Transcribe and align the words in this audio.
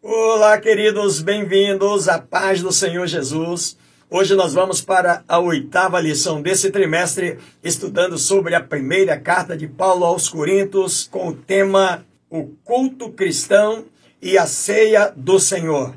Olá, 0.00 0.56
queridos, 0.60 1.20
bem-vindos 1.20 2.08
à 2.08 2.20
paz 2.20 2.62
do 2.62 2.70
Senhor 2.70 3.04
Jesus. 3.08 3.76
Hoje 4.08 4.36
nós 4.36 4.54
vamos 4.54 4.80
para 4.80 5.24
a 5.26 5.40
oitava 5.40 6.00
lição 6.00 6.40
desse 6.40 6.70
trimestre, 6.70 7.36
estudando 7.64 8.16
sobre 8.16 8.54
a 8.54 8.60
primeira 8.60 9.18
carta 9.18 9.56
de 9.56 9.66
Paulo 9.66 10.04
aos 10.04 10.28
Coríntios, 10.28 11.08
com 11.10 11.26
o 11.26 11.34
tema 11.34 12.06
O 12.30 12.44
culto 12.62 13.10
cristão 13.10 13.86
e 14.22 14.38
a 14.38 14.46
ceia 14.46 15.12
do 15.16 15.40
Senhor. 15.40 15.96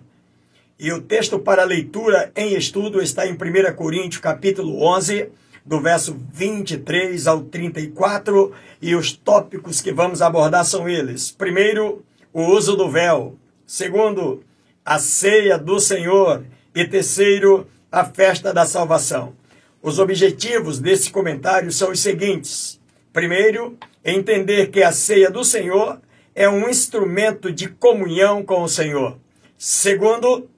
E 0.79 0.91
o 0.91 0.99
texto 0.99 1.37
para 1.37 1.63
leitura 1.63 2.31
em 2.35 2.55
estudo 2.55 3.03
está 3.03 3.27
em 3.27 3.33
1 3.33 3.75
Coríntios, 3.75 4.19
capítulo 4.19 4.81
11, 4.83 5.29
do 5.63 5.79
verso 5.79 6.17
23 6.33 7.27
ao 7.27 7.43
34, 7.43 8.51
e 8.81 8.95
os 8.95 9.11
tópicos 9.11 9.79
que 9.79 9.93
vamos 9.93 10.23
abordar 10.23 10.65
são 10.65 10.89
eles. 10.89 11.29
Primeiro, 11.29 12.03
o 12.33 12.45
uso 12.45 12.75
do 12.75 12.89
véu. 12.89 13.37
Segundo, 13.71 14.43
a 14.83 14.99
ceia 14.99 15.57
do 15.57 15.79
Senhor. 15.79 16.43
E 16.75 16.85
terceiro, 16.85 17.65
a 17.89 18.03
festa 18.03 18.53
da 18.53 18.65
salvação. 18.65 19.33
Os 19.81 19.97
objetivos 19.97 20.77
desse 20.77 21.09
comentário 21.09 21.71
são 21.71 21.89
os 21.89 22.01
seguintes: 22.01 22.81
primeiro, 23.13 23.77
entender 24.03 24.71
que 24.71 24.83
a 24.83 24.91
ceia 24.91 25.31
do 25.31 25.45
Senhor 25.45 26.01
é 26.35 26.49
um 26.49 26.67
instrumento 26.67 27.49
de 27.49 27.69
comunhão 27.69 28.43
com 28.43 28.61
o 28.61 28.67
Senhor. 28.67 29.17
Segundo, 29.57 30.49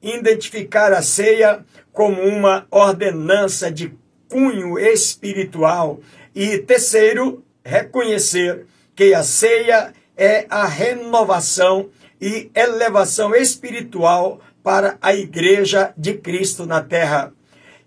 identificar 0.00 0.92
a 0.92 1.02
ceia 1.02 1.66
como 1.92 2.22
uma 2.22 2.68
ordenança 2.70 3.72
de 3.72 3.92
cunho 4.28 4.78
espiritual. 4.78 5.98
E 6.32 6.58
terceiro, 6.58 7.42
reconhecer 7.64 8.66
que 8.94 9.12
a 9.14 9.24
ceia 9.24 9.92
é 10.16 10.46
a 10.48 10.64
renovação 10.64 11.90
e 12.22 12.52
elevação 12.54 13.34
espiritual 13.34 14.40
para 14.62 14.96
a 15.02 15.12
igreja 15.12 15.92
de 15.98 16.14
Cristo 16.14 16.64
na 16.64 16.80
terra. 16.80 17.32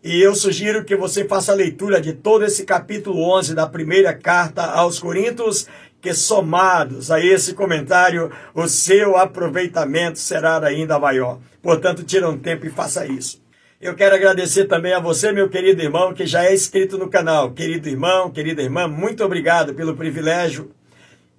E 0.04 0.22
eu 0.22 0.36
sugiro 0.36 0.84
que 0.84 0.94
você 0.94 1.24
faça 1.24 1.54
a 1.54 1.56
leitura 1.56 2.02
de 2.02 2.12
todo 2.12 2.44
esse 2.44 2.66
capítulo 2.66 3.22
11 3.38 3.56
da 3.56 3.66
primeira 3.66 4.14
carta 4.14 4.64
aos 4.64 5.00
Coríntios, 5.00 5.68
que 6.02 6.14
somados 6.14 7.10
a 7.10 7.20
esse 7.20 7.54
comentário, 7.54 8.30
o 8.54 8.68
seu 8.68 9.16
aproveitamento 9.16 10.20
será 10.20 10.64
ainda 10.64 11.00
maior. 11.00 11.40
Portanto, 11.62 12.04
tira 12.04 12.30
um 12.30 12.38
tempo 12.38 12.66
e 12.66 12.70
faça 12.70 13.08
isso. 13.08 13.42
Eu 13.80 13.96
quero 13.96 14.16
agradecer 14.16 14.66
também 14.66 14.94
a 14.94 15.00
você, 15.00 15.32
meu 15.32 15.50
querido 15.50 15.82
irmão, 15.82 16.14
que 16.14 16.26
já 16.26 16.44
é 16.44 16.54
inscrito 16.54 16.98
no 16.98 17.10
canal. 17.10 17.52
Querido 17.52 17.88
irmão, 17.88 18.30
querida 18.30 18.62
irmã, 18.62 18.86
muito 18.86 19.24
obrigado 19.24 19.74
pelo 19.74 19.96
privilégio. 19.96 20.72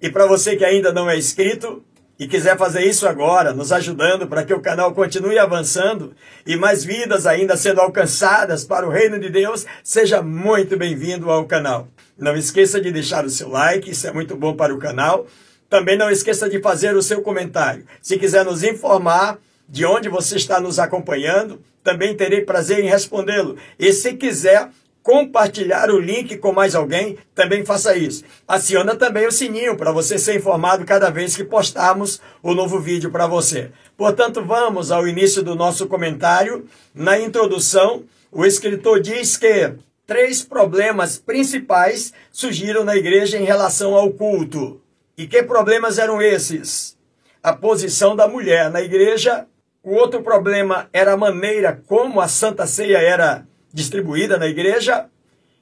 E 0.01 0.09
para 0.09 0.25
você 0.25 0.55
que 0.55 0.65
ainda 0.65 0.91
não 0.91 1.09
é 1.09 1.17
inscrito, 1.17 1.83
e 2.19 2.27
quiser 2.27 2.57
fazer 2.57 2.83
isso 2.85 3.07
agora, 3.07 3.53
nos 3.53 3.71
ajudando 3.71 4.27
para 4.27 4.43
que 4.43 4.53
o 4.53 4.59
canal 4.59 4.93
continue 4.93 5.37
avançando 5.37 6.13
e 6.45 6.55
mais 6.55 6.83
vidas 6.83 7.25
ainda 7.25 7.55
sendo 7.55 7.79
alcançadas 7.79 8.63
para 8.63 8.87
o 8.87 8.89
reino 8.89 9.19
de 9.19 9.29
Deus, 9.29 9.65
seja 9.83 10.21
muito 10.21 10.75
bem-vindo 10.75 11.29
ao 11.29 11.45
canal. 11.45 11.87
Não 12.17 12.35
esqueça 12.35 12.81
de 12.81 12.91
deixar 12.91 13.25
o 13.25 13.29
seu 13.29 13.49
like, 13.49 13.91
isso 13.91 14.07
é 14.07 14.11
muito 14.11 14.35
bom 14.35 14.55
para 14.55 14.73
o 14.73 14.79
canal. 14.79 15.27
Também 15.69 15.97
não 15.97 16.09
esqueça 16.09 16.49
de 16.49 16.59
fazer 16.59 16.95
o 16.95 17.01
seu 17.03 17.21
comentário. 17.21 17.85
Se 18.01 18.17
quiser 18.17 18.43
nos 18.43 18.63
informar 18.63 19.37
de 19.69 19.85
onde 19.85 20.09
você 20.09 20.37
está 20.37 20.59
nos 20.59 20.79
acompanhando, 20.79 21.61
também 21.83 22.15
terei 22.15 22.41
prazer 22.41 22.79
em 22.83 22.89
respondê-lo. 22.89 23.57
E 23.77 23.93
se 23.93 24.13
quiser 24.13 24.69
compartilhar 25.07 25.89
o 25.89 25.97
link 25.97 26.35
com 26.35 26.51
mais 26.51 26.75
alguém, 26.75 27.17
também 27.33 27.63
faça 27.63 27.95
isso. 27.95 28.25
Aciona 28.45 28.93
também 28.93 29.25
o 29.25 29.31
sininho 29.31 29.77
para 29.77 29.89
você 29.89 30.19
ser 30.19 30.35
informado 30.35 30.83
cada 30.83 31.09
vez 31.09 31.33
que 31.33 31.45
postarmos 31.45 32.19
o 32.43 32.53
novo 32.53 32.77
vídeo 32.77 33.09
para 33.09 33.25
você. 33.25 33.71
Portanto, 33.95 34.43
vamos 34.43 34.91
ao 34.91 35.07
início 35.07 35.41
do 35.41 35.55
nosso 35.55 35.87
comentário. 35.87 36.65
Na 36.93 37.17
introdução, 37.17 38.03
o 38.29 38.45
escritor 38.45 38.99
diz 38.99 39.37
que 39.37 39.75
três 40.05 40.43
problemas 40.43 41.17
principais 41.17 42.11
surgiram 42.29 42.83
na 42.83 42.97
igreja 42.97 43.37
em 43.37 43.45
relação 43.45 43.95
ao 43.95 44.11
culto. 44.11 44.81
E 45.17 45.25
que 45.25 45.41
problemas 45.41 45.97
eram 45.97 46.21
esses? 46.21 46.97
A 47.41 47.53
posição 47.53 48.13
da 48.13 48.27
mulher 48.27 48.69
na 48.69 48.81
igreja. 48.81 49.47
O 49.81 49.93
outro 49.93 50.21
problema 50.21 50.89
era 50.91 51.13
a 51.13 51.17
maneira 51.17 51.81
como 51.87 52.19
a 52.19 52.27
Santa 52.27 52.67
Ceia 52.67 52.97
era 52.97 53.47
distribuída 53.77 54.37
na 54.37 54.47
igreja. 54.47 55.05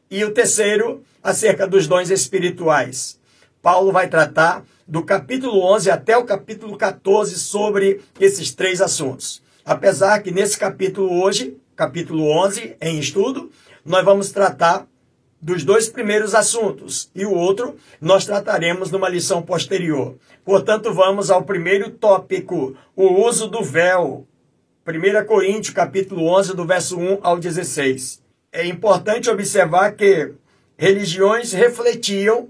E 0.09 0.23
o 0.23 0.31
terceiro, 0.31 1.03
acerca 1.21 1.67
dos 1.67 1.85
dons 1.85 2.09
espirituais. 2.09 3.19
Paulo 3.61 3.91
vai 3.91 4.07
tratar 4.07 4.63
do 4.87 5.03
capítulo 5.03 5.59
11 5.73 5.91
até 5.91 6.15
o 6.15 6.23
capítulo 6.23 6.77
14 6.77 7.37
sobre 7.37 7.99
esses 8.19 8.53
três 8.53 8.79
assuntos. 8.79 9.41
Apesar 9.65 10.21
que 10.21 10.31
nesse 10.31 10.57
capítulo 10.57 11.21
hoje, 11.21 11.57
capítulo 11.75 12.23
11, 12.45 12.77
em 12.79 12.99
estudo, 12.99 13.51
nós 13.83 14.05
vamos 14.05 14.29
tratar 14.29 14.87
dos 15.41 15.63
dois 15.63 15.89
primeiros 15.89 16.33
assuntos 16.33 17.09
e 17.13 17.25
o 17.25 17.33
outro 17.33 17.75
nós 17.99 18.25
trataremos 18.25 18.91
numa 18.91 19.09
lição 19.09 19.41
posterior. 19.41 20.15
Portanto, 20.45 20.93
vamos 20.93 21.29
ao 21.29 21.43
primeiro 21.43 21.89
tópico, 21.89 22.77
o 22.95 23.25
uso 23.27 23.47
do 23.47 23.61
véu. 23.61 24.25
1 24.87 25.25
Coríntios, 25.25 25.73
capítulo 25.73 26.27
11, 26.27 26.55
do 26.55 26.63
verso 26.63 26.95
1 26.99 27.17
ao 27.23 27.39
16. 27.39 28.21
É 28.51 28.67
importante 28.67 29.31
observar 29.31 29.95
que 29.95 30.31
religiões 30.77 31.53
refletiam 31.53 32.49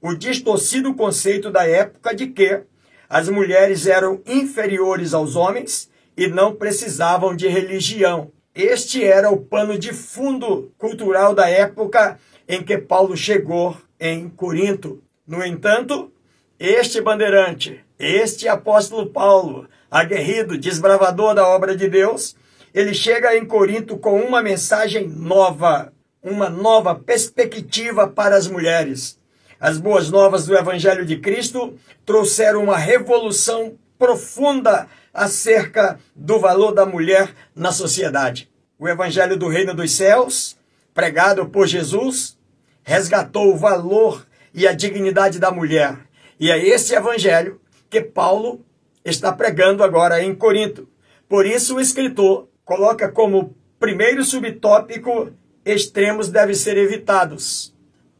o 0.00 0.14
distorcido 0.14 0.94
conceito 0.94 1.50
da 1.50 1.68
época 1.68 2.14
de 2.14 2.28
que 2.28 2.62
as 3.06 3.28
mulheres 3.28 3.86
eram 3.86 4.22
inferiores 4.24 5.12
aos 5.12 5.36
homens 5.36 5.90
e 6.16 6.26
não 6.26 6.54
precisavam 6.54 7.36
de 7.36 7.46
religião. 7.48 8.32
Este 8.54 9.04
era 9.04 9.30
o 9.30 9.36
pano 9.36 9.78
de 9.78 9.92
fundo 9.92 10.72
cultural 10.78 11.34
da 11.34 11.50
época 11.50 12.18
em 12.48 12.62
que 12.62 12.78
Paulo 12.78 13.14
chegou 13.14 13.76
em 14.00 14.26
Corinto. 14.30 15.02
No 15.26 15.44
entanto, 15.44 16.10
este 16.58 17.02
bandeirante, 17.02 17.84
este 17.98 18.46
apóstolo 18.46 19.06
Paulo, 19.06 19.68
aguerrido, 19.90 20.56
desbravador 20.56 21.34
da 21.34 21.46
obra 21.48 21.76
de 21.76 21.88
Deus, 21.88 22.36
ele 22.72 22.94
chega 22.94 23.36
em 23.36 23.44
Corinto 23.44 23.98
com 23.98 24.20
uma 24.20 24.40
mensagem 24.40 25.08
nova, 25.08 25.92
uma 26.22 26.48
nova 26.48 26.94
perspectiva 26.94 28.06
para 28.06 28.36
as 28.36 28.46
mulheres. 28.46 29.18
As 29.58 29.78
boas 29.78 30.10
novas 30.10 30.46
do 30.46 30.56
Evangelho 30.56 31.04
de 31.04 31.16
Cristo 31.18 31.74
trouxeram 32.06 32.62
uma 32.62 32.76
revolução 32.76 33.76
profunda 33.98 34.86
acerca 35.12 35.98
do 36.14 36.38
valor 36.38 36.72
da 36.72 36.86
mulher 36.86 37.34
na 37.54 37.72
sociedade. 37.72 38.48
O 38.78 38.86
Evangelho 38.86 39.36
do 39.36 39.48
Reino 39.48 39.74
dos 39.74 39.90
Céus, 39.90 40.56
pregado 40.94 41.46
por 41.46 41.66
Jesus, 41.66 42.38
resgatou 42.84 43.52
o 43.52 43.56
valor 43.56 44.24
e 44.54 44.68
a 44.68 44.72
dignidade 44.72 45.40
da 45.40 45.50
mulher. 45.50 45.98
E 46.38 46.52
é 46.52 46.64
esse 46.64 46.94
Evangelho 46.94 47.60
que 47.90 48.00
Paulo 48.00 48.64
está 49.04 49.32
pregando 49.32 49.82
agora 49.82 50.22
em 50.22 50.34
Corinto. 50.34 50.88
Por 51.28 51.46
isso, 51.46 51.76
o 51.76 51.80
escritor 51.80 52.48
coloca 52.64 53.10
como 53.10 53.54
primeiro 53.78 54.24
subtópico: 54.24 55.30
extremos 55.64 56.28
devem 56.28 56.54
ser 56.54 56.76
evitados. 56.76 57.74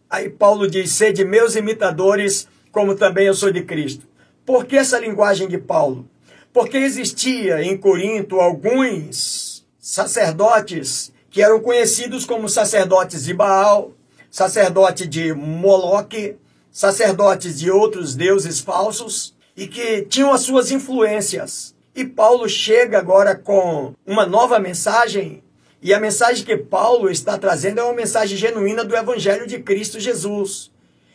Aí 0.09 0.29
Paulo 0.29 0.69
diz: 0.69 0.93
sede 0.93 1.25
meus 1.25 1.57
imitadores, 1.57 2.49
como 2.73 2.95
também 2.95 3.27
eu 3.27 3.35
sou 3.35 3.51
de 3.51 3.63
Cristo. 3.63 4.07
Por 4.45 4.65
que 4.65 4.77
essa 4.77 4.99
linguagem 4.99 5.49
de 5.49 5.59
Paulo? 5.59 6.09
Porque 6.53 6.79
existia 6.79 7.63
em 7.63 7.77
Corinto 7.77 8.41
alguns 8.41 9.67
sacerdotes 9.79 11.13
que 11.31 11.43
eram 11.43 11.61
conhecidos 11.61 12.25
como 12.25 12.49
sacerdotes 12.49 13.25
de 13.25 13.35
Baal, 13.35 13.93
sacerdote 14.31 15.07
de 15.07 15.33
Moloque, 15.35 16.37
sacerdotes 16.71 17.59
de 17.59 17.71
outros 17.71 18.15
deuses 18.15 18.61
falsos, 18.61 19.35
e 19.59 19.67
que 19.67 20.03
tinham 20.03 20.33
as 20.33 20.43
suas 20.43 20.71
influências. 20.71 21.75
E 21.93 22.05
Paulo 22.05 22.49
chega 22.49 22.97
agora 22.97 23.35
com 23.35 23.93
uma 24.07 24.25
nova 24.25 24.61
mensagem, 24.61 25.43
e 25.83 25.93
a 25.93 25.99
mensagem 25.99 26.45
que 26.45 26.57
Paulo 26.57 27.11
está 27.11 27.37
trazendo 27.37 27.81
é 27.81 27.83
uma 27.83 27.93
mensagem 27.93 28.37
genuína 28.39 28.85
do 28.85 28.97
Evangelho 28.97 29.49
de 29.49 29.59
Cristo 29.59 29.99
Jesus. 29.99 30.71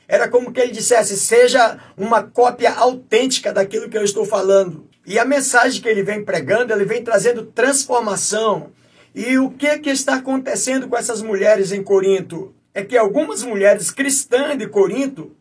Era 0.10 0.28
como 0.28 0.52
que 0.52 0.60
ele 0.60 0.74
dissesse: 0.74 1.16
seja 1.16 1.80
uma 1.96 2.22
cópia 2.22 2.74
autêntica 2.74 3.54
daquilo 3.54 3.88
que 3.88 3.98
eu 3.98 4.04
estou 4.04 4.26
falando. 4.26 4.90
E 5.06 5.18
a 5.18 5.24
mensagem 5.24 5.82
que 5.82 5.88
ele 5.88 6.04
vem 6.04 6.26
pregando, 6.26 6.74
ele 6.74 6.84
vem 6.84 7.02
trazendo 7.02 7.46
transformação. 7.46 8.72
E 9.16 9.38
o 9.38 9.52
que, 9.52 9.80
que 9.80 9.90
está 9.90 10.16
acontecendo 10.16 10.90
com 10.90 10.98
essas 10.98 11.22
mulheres 11.22 11.72
em 11.72 11.82
Corinto? 11.82 12.54
É 12.74 12.84
que 12.84 12.98
algumas 12.98 13.42
mulheres 13.42 13.90
cristãs 13.90 14.58
de 14.58 14.68
Corinto 14.68 15.32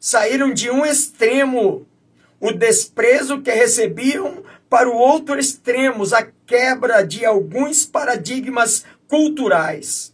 saíram 0.00 0.54
de 0.54 0.70
um 0.70 0.86
extremo 0.86 1.86
o 2.40 2.52
desprezo 2.52 3.40
que 3.40 3.50
recebiam 3.50 4.42
para 4.68 4.88
o 4.88 4.96
outro 4.96 5.38
extremo, 5.38 6.04
a 6.14 6.26
quebra 6.46 7.02
de 7.02 7.24
alguns 7.24 7.84
paradigmas 7.84 8.84
culturais. 9.08 10.12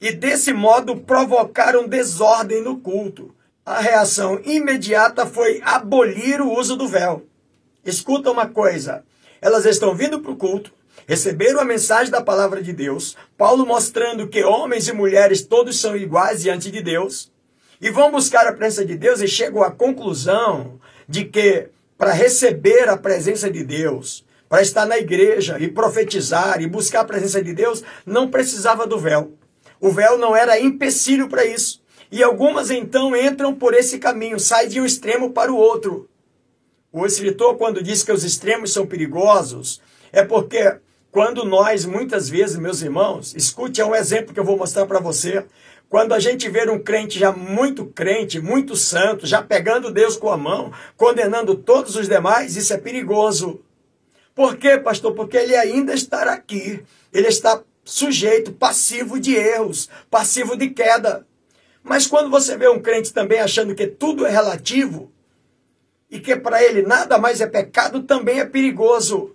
E 0.00 0.12
desse 0.12 0.52
modo 0.52 0.96
provocaram 0.96 1.88
desordem 1.88 2.62
no 2.62 2.78
culto. 2.78 3.34
A 3.66 3.80
reação 3.80 4.40
imediata 4.44 5.26
foi 5.26 5.60
abolir 5.62 6.40
o 6.40 6.56
uso 6.56 6.76
do 6.76 6.88
véu. 6.88 7.26
Escuta 7.84 8.30
uma 8.30 8.46
coisa: 8.46 9.04
elas 9.40 9.66
estão 9.66 9.94
vindo 9.94 10.20
para 10.20 10.30
o 10.30 10.36
culto, 10.36 10.72
receberam 11.06 11.60
a 11.60 11.64
mensagem 11.64 12.10
da 12.10 12.22
palavra 12.22 12.62
de 12.62 12.72
Deus, 12.72 13.16
Paulo 13.36 13.66
mostrando 13.66 14.28
que 14.28 14.44
homens 14.44 14.88
e 14.88 14.92
mulheres 14.92 15.42
todos 15.42 15.80
são 15.80 15.96
iguais 15.96 16.42
diante 16.42 16.70
de 16.70 16.80
Deus, 16.80 17.30
e 17.80 17.90
vão 17.90 18.10
buscar 18.10 18.46
a 18.46 18.52
presença 18.52 18.84
de 18.84 18.96
Deus 18.96 19.20
e 19.20 19.28
chegam 19.28 19.62
à 19.62 19.70
conclusão 19.70 20.80
de 21.08 21.24
que 21.24 21.68
para 21.96 22.12
receber 22.12 22.88
a 22.88 22.96
presença 22.96 23.50
de 23.50 23.64
Deus, 23.64 24.24
para 24.48 24.62
estar 24.62 24.86
na 24.86 24.98
igreja 24.98 25.58
e 25.58 25.68
profetizar 25.68 26.60
e 26.60 26.66
buscar 26.66 27.00
a 27.00 27.04
presença 27.04 27.42
de 27.42 27.52
Deus, 27.52 27.82
não 28.06 28.30
precisava 28.30 28.86
do 28.86 28.98
véu. 28.98 29.32
O 29.80 29.90
véu 29.90 30.18
não 30.18 30.36
era 30.36 30.60
empecilho 30.60 31.28
para 31.28 31.44
isso. 31.44 31.80
E 32.10 32.22
algumas 32.22 32.70
então 32.70 33.14
entram 33.14 33.54
por 33.54 33.74
esse 33.74 33.98
caminho, 33.98 34.40
saem 34.40 34.68
de 34.68 34.80
um 34.80 34.86
extremo 34.86 35.30
para 35.30 35.52
o 35.52 35.56
outro. 35.56 36.08
O 36.90 37.04
escritor, 37.04 37.56
quando 37.56 37.82
diz 37.82 38.02
que 38.02 38.12
os 38.12 38.24
extremos 38.24 38.72
são 38.72 38.86
perigosos, 38.86 39.80
é 40.10 40.24
porque 40.24 40.78
quando 41.10 41.44
nós, 41.44 41.84
muitas 41.84 42.28
vezes, 42.28 42.56
meus 42.56 42.80
irmãos, 42.80 43.34
escute, 43.36 43.80
é 43.80 43.84
um 43.84 43.94
exemplo 43.94 44.32
que 44.32 44.40
eu 44.40 44.44
vou 44.44 44.56
mostrar 44.56 44.86
para 44.86 45.00
você. 45.00 45.44
Quando 45.88 46.12
a 46.12 46.20
gente 46.20 46.48
vê 46.50 46.68
um 46.70 46.78
crente 46.78 47.18
já 47.18 47.32
muito 47.32 47.86
crente, 47.86 48.38
muito 48.38 48.76
santo, 48.76 49.26
já 49.26 49.42
pegando 49.42 49.90
Deus 49.90 50.16
com 50.16 50.30
a 50.30 50.36
mão, 50.36 50.70
condenando 50.96 51.54
todos 51.54 51.96
os 51.96 52.06
demais, 52.06 52.56
isso 52.56 52.74
é 52.74 52.76
perigoso. 52.76 53.60
Por 54.34 54.56
quê, 54.56 54.76
pastor? 54.78 55.14
Porque 55.14 55.36
ele 55.36 55.56
ainda 55.56 55.94
está 55.94 56.22
aqui. 56.32 56.84
Ele 57.12 57.28
está 57.28 57.62
sujeito, 57.84 58.52
passivo 58.52 59.18
de 59.18 59.34
erros, 59.34 59.88
passivo 60.10 60.56
de 60.56 60.68
queda. 60.68 61.26
Mas 61.82 62.06
quando 62.06 62.28
você 62.28 62.54
vê 62.56 62.68
um 62.68 62.82
crente 62.82 63.14
também 63.14 63.40
achando 63.40 63.74
que 63.74 63.86
tudo 63.86 64.26
é 64.26 64.30
relativo 64.30 65.10
e 66.10 66.20
que 66.20 66.36
para 66.36 66.62
ele 66.62 66.82
nada 66.82 67.16
mais 67.16 67.40
é 67.40 67.46
pecado, 67.46 68.02
também 68.02 68.40
é 68.40 68.44
perigoso. 68.44 69.34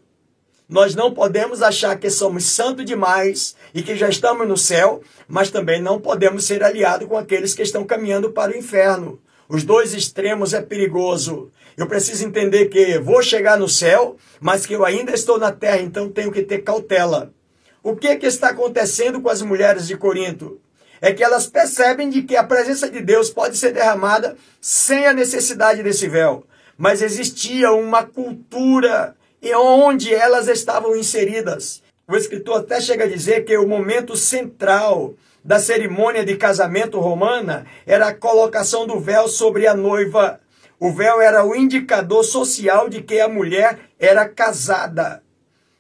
Nós 0.73 0.95
não 0.95 1.13
podemos 1.13 1.61
achar 1.61 1.95
que 1.99 2.09
somos 2.09 2.45
santos 2.45 2.83
demais 2.83 3.55
e 3.75 3.83
que 3.83 3.95
já 3.95 4.09
estamos 4.09 4.47
no 4.47 4.57
céu, 4.57 5.03
mas 5.27 5.51
também 5.51 5.79
não 5.79 6.01
podemos 6.01 6.45
ser 6.45 6.63
aliados 6.63 7.07
com 7.07 7.15
aqueles 7.15 7.53
que 7.53 7.61
estão 7.61 7.83
caminhando 7.83 8.31
para 8.31 8.51
o 8.51 8.57
inferno. 8.57 9.21
Os 9.47 9.63
dois 9.63 9.93
extremos 9.93 10.51
é 10.51 10.63
perigoso. 10.63 11.51
Eu 11.77 11.85
preciso 11.85 12.25
entender 12.25 12.69
que 12.69 12.97
vou 12.97 13.21
chegar 13.21 13.55
no 13.55 13.69
céu, 13.69 14.17
mas 14.41 14.65
que 14.65 14.73
eu 14.73 14.83
ainda 14.83 15.13
estou 15.13 15.37
na 15.37 15.51
terra, 15.51 15.79
então 15.79 16.09
tenho 16.09 16.31
que 16.31 16.41
ter 16.41 16.63
cautela. 16.63 17.31
O 17.83 17.95
que, 17.95 18.15
que 18.15 18.25
está 18.25 18.49
acontecendo 18.49 19.21
com 19.21 19.29
as 19.29 19.43
mulheres 19.43 19.85
de 19.85 19.95
Corinto? 19.95 20.59
É 20.99 21.13
que 21.13 21.23
elas 21.23 21.45
percebem 21.45 22.09
de 22.09 22.23
que 22.23 22.35
a 22.35 22.43
presença 22.43 22.89
de 22.89 22.99
Deus 22.99 23.29
pode 23.29 23.57
ser 23.57 23.73
derramada 23.73 24.35
sem 24.59 25.05
a 25.05 25.13
necessidade 25.13 25.83
desse 25.83 26.07
véu. 26.07 26.47
Mas 26.75 27.03
existia 27.03 27.71
uma 27.71 28.03
cultura 28.03 29.15
em 29.43 29.53
onde 29.53 30.13
elas 30.13 30.47
estavam 30.47 30.95
inseridas. 30.95 31.83
O 32.07 32.15
escritor 32.15 32.61
até 32.61 32.79
chega 32.79 33.03
a 33.03 33.09
dizer 33.09 33.43
que 33.43 33.57
o 33.57 33.67
momento 33.67 34.15
central 34.15 35.15
da 35.43 35.59
cerimônia 35.59 36.23
de 36.23 36.37
casamento 36.37 36.99
romana 36.99 37.65
era 37.85 38.07
a 38.07 38.13
colocação 38.13 38.87
do 38.87 38.99
véu 38.99 39.27
sobre 39.27 39.67
a 39.67 39.73
noiva. 39.73 40.39
O 40.79 40.91
véu 40.91 41.19
era 41.19 41.45
o 41.45 41.53
indicador 41.53 42.23
social 42.23 42.87
de 42.87 43.01
que 43.01 43.19
a 43.19 43.27
mulher 43.27 43.79
era 43.99 44.27
casada. 44.27 45.21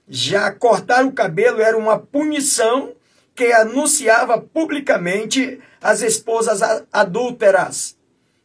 Já 0.07 0.51
cortar 0.51 1.05
o 1.05 1.13
cabelo 1.13 1.61
era 1.61 1.77
uma 1.77 1.97
punição 1.97 2.91
que 3.33 3.51
anunciava 3.53 4.39
publicamente 4.39 5.59
as 5.81 6.01
esposas 6.01 6.61
adúlteras. 6.91 7.97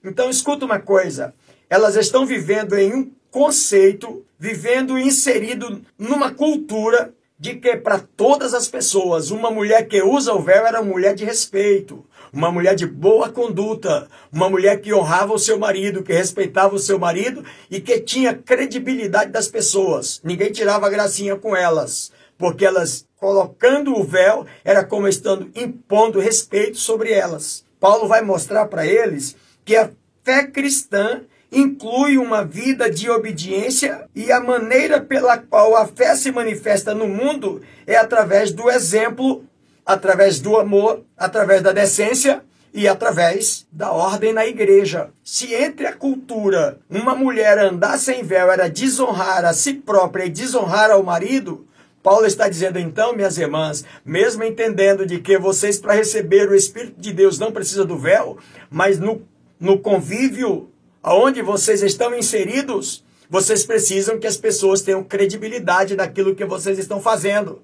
Então, 0.05 0.31
escuta 0.31 0.65
uma 0.65 0.79
coisa: 0.79 1.35
elas 1.69 1.97
estão 1.97 2.25
vivendo 2.25 2.79
em 2.79 2.95
um 2.95 3.13
conceito, 3.31 4.25
vivendo 4.39 4.99
inserido 4.99 5.83
numa 5.99 6.33
cultura 6.33 7.13
de 7.39 7.55
que 7.55 7.77
para 7.77 7.99
todas 7.99 8.53
as 8.53 8.67
pessoas, 8.67 9.31
uma 9.31 9.51
mulher 9.51 9.87
que 9.87 10.03
usa 10.03 10.33
o 10.33 10.43
véu 10.43 10.67
era 10.67 10.81
uma 10.81 10.91
mulher 10.91 11.15
de 11.15 11.25
respeito, 11.25 12.05
uma 12.33 12.51
mulher 12.51 12.75
de 12.75 12.87
boa 12.87 13.31
conduta, 13.31 14.09
uma 14.33 14.51
mulher 14.51 14.81
que 14.81 14.93
honrava 14.93 15.33
o 15.33 15.39
seu 15.39 15.59
marido, 15.59 16.03
que 16.03 16.13
respeitava 16.13 16.75
o 16.75 16.81
seu 16.81 16.99
marido 16.99 17.45
e 17.71 17.81
que 17.81 18.01
tinha 18.01 18.35
credibilidade 18.35 19.31
das 19.31 19.49
pessoas. 19.49 20.21
Ninguém 20.25 20.51
tirava 20.51 20.91
gracinha 20.91 21.37
com 21.37 21.55
elas, 21.55 22.11
porque 22.37 22.65
elas 22.65 23.07
colocando 23.17 23.97
o 23.97 24.03
véu 24.03 24.45
era 24.65 24.85
como 24.85 25.07
estando 25.07 25.51
impondo 25.55 26.19
respeito 26.19 26.77
sobre 26.77 27.13
elas. 27.13 27.65
Paulo 27.79 28.09
vai 28.09 28.21
mostrar 28.21 28.67
para 28.67 28.85
eles 28.85 29.37
que 29.65 29.77
a 29.77 29.91
fé 30.25 30.45
cristã 30.45 31.23
inclui 31.51 32.19
uma 32.19 32.45
vida 32.45 32.91
de 32.91 33.09
obediência 33.09 34.07
e 34.15 34.31
a 34.31 34.41
maneira 34.41 35.01
pela 35.01 35.39
qual 35.39 35.77
a 35.77 35.87
fé 35.87 36.15
se 36.15 36.31
manifesta 36.31 36.95
no 36.95 37.09
mundo 37.09 37.63
é 37.87 37.97
através 37.97 38.53
do 38.53 38.71
exemplo 38.71 39.45
através 39.89 40.39
do 40.39 40.59
amor, 40.59 41.03
através 41.17 41.63
da 41.63 41.73
decência 41.73 42.43
e 42.75 42.87
através 42.87 43.67
da 43.73 43.91
ordem 43.91 44.35
na 44.35 44.47
igreja. 44.47 45.09
Se 45.25 45.55
entre 45.55 45.87
a 45.87 45.95
cultura 45.95 46.79
uma 46.91 47.15
mulher 47.15 47.59
andar 47.59 47.97
sem 47.97 48.23
véu 48.23 48.53
era 48.53 48.69
desonrar 48.69 49.47
a 49.47 49.55
si 49.55 49.73
própria 49.73 50.27
e 50.27 50.29
desonrar 50.29 50.91
ao 50.91 51.03
marido, 51.03 51.67
Paulo 52.03 52.27
está 52.27 52.51
dizendo 52.51 52.79
então, 52.79 53.17
minhas 53.17 53.39
irmãs, 53.39 53.83
mesmo 54.05 54.45
entendendo 54.45 55.07
de 55.07 55.21
que 55.21 55.39
vocês 55.39 55.79
para 55.79 55.95
receber 55.95 56.51
o 56.51 56.55
Espírito 56.55 57.01
de 57.01 57.11
Deus 57.11 57.39
não 57.39 57.51
precisa 57.51 57.85
do 57.85 57.97
véu, 57.97 58.37
mas 58.71 58.99
no, 58.99 59.23
no 59.59 59.79
convívio 59.79 60.71
aonde 61.03 61.43
vocês 61.43 61.83
estão 61.83 62.15
inseridos, 62.15 63.05
vocês 63.31 63.65
precisam 63.65 64.19
que 64.19 64.27
as 64.27 64.37
pessoas 64.37 64.81
tenham 64.81 65.05
credibilidade 65.05 65.95
daquilo 65.95 66.35
que 66.35 66.45
vocês 66.45 66.79
estão 66.79 67.01
fazendo. 67.01 67.63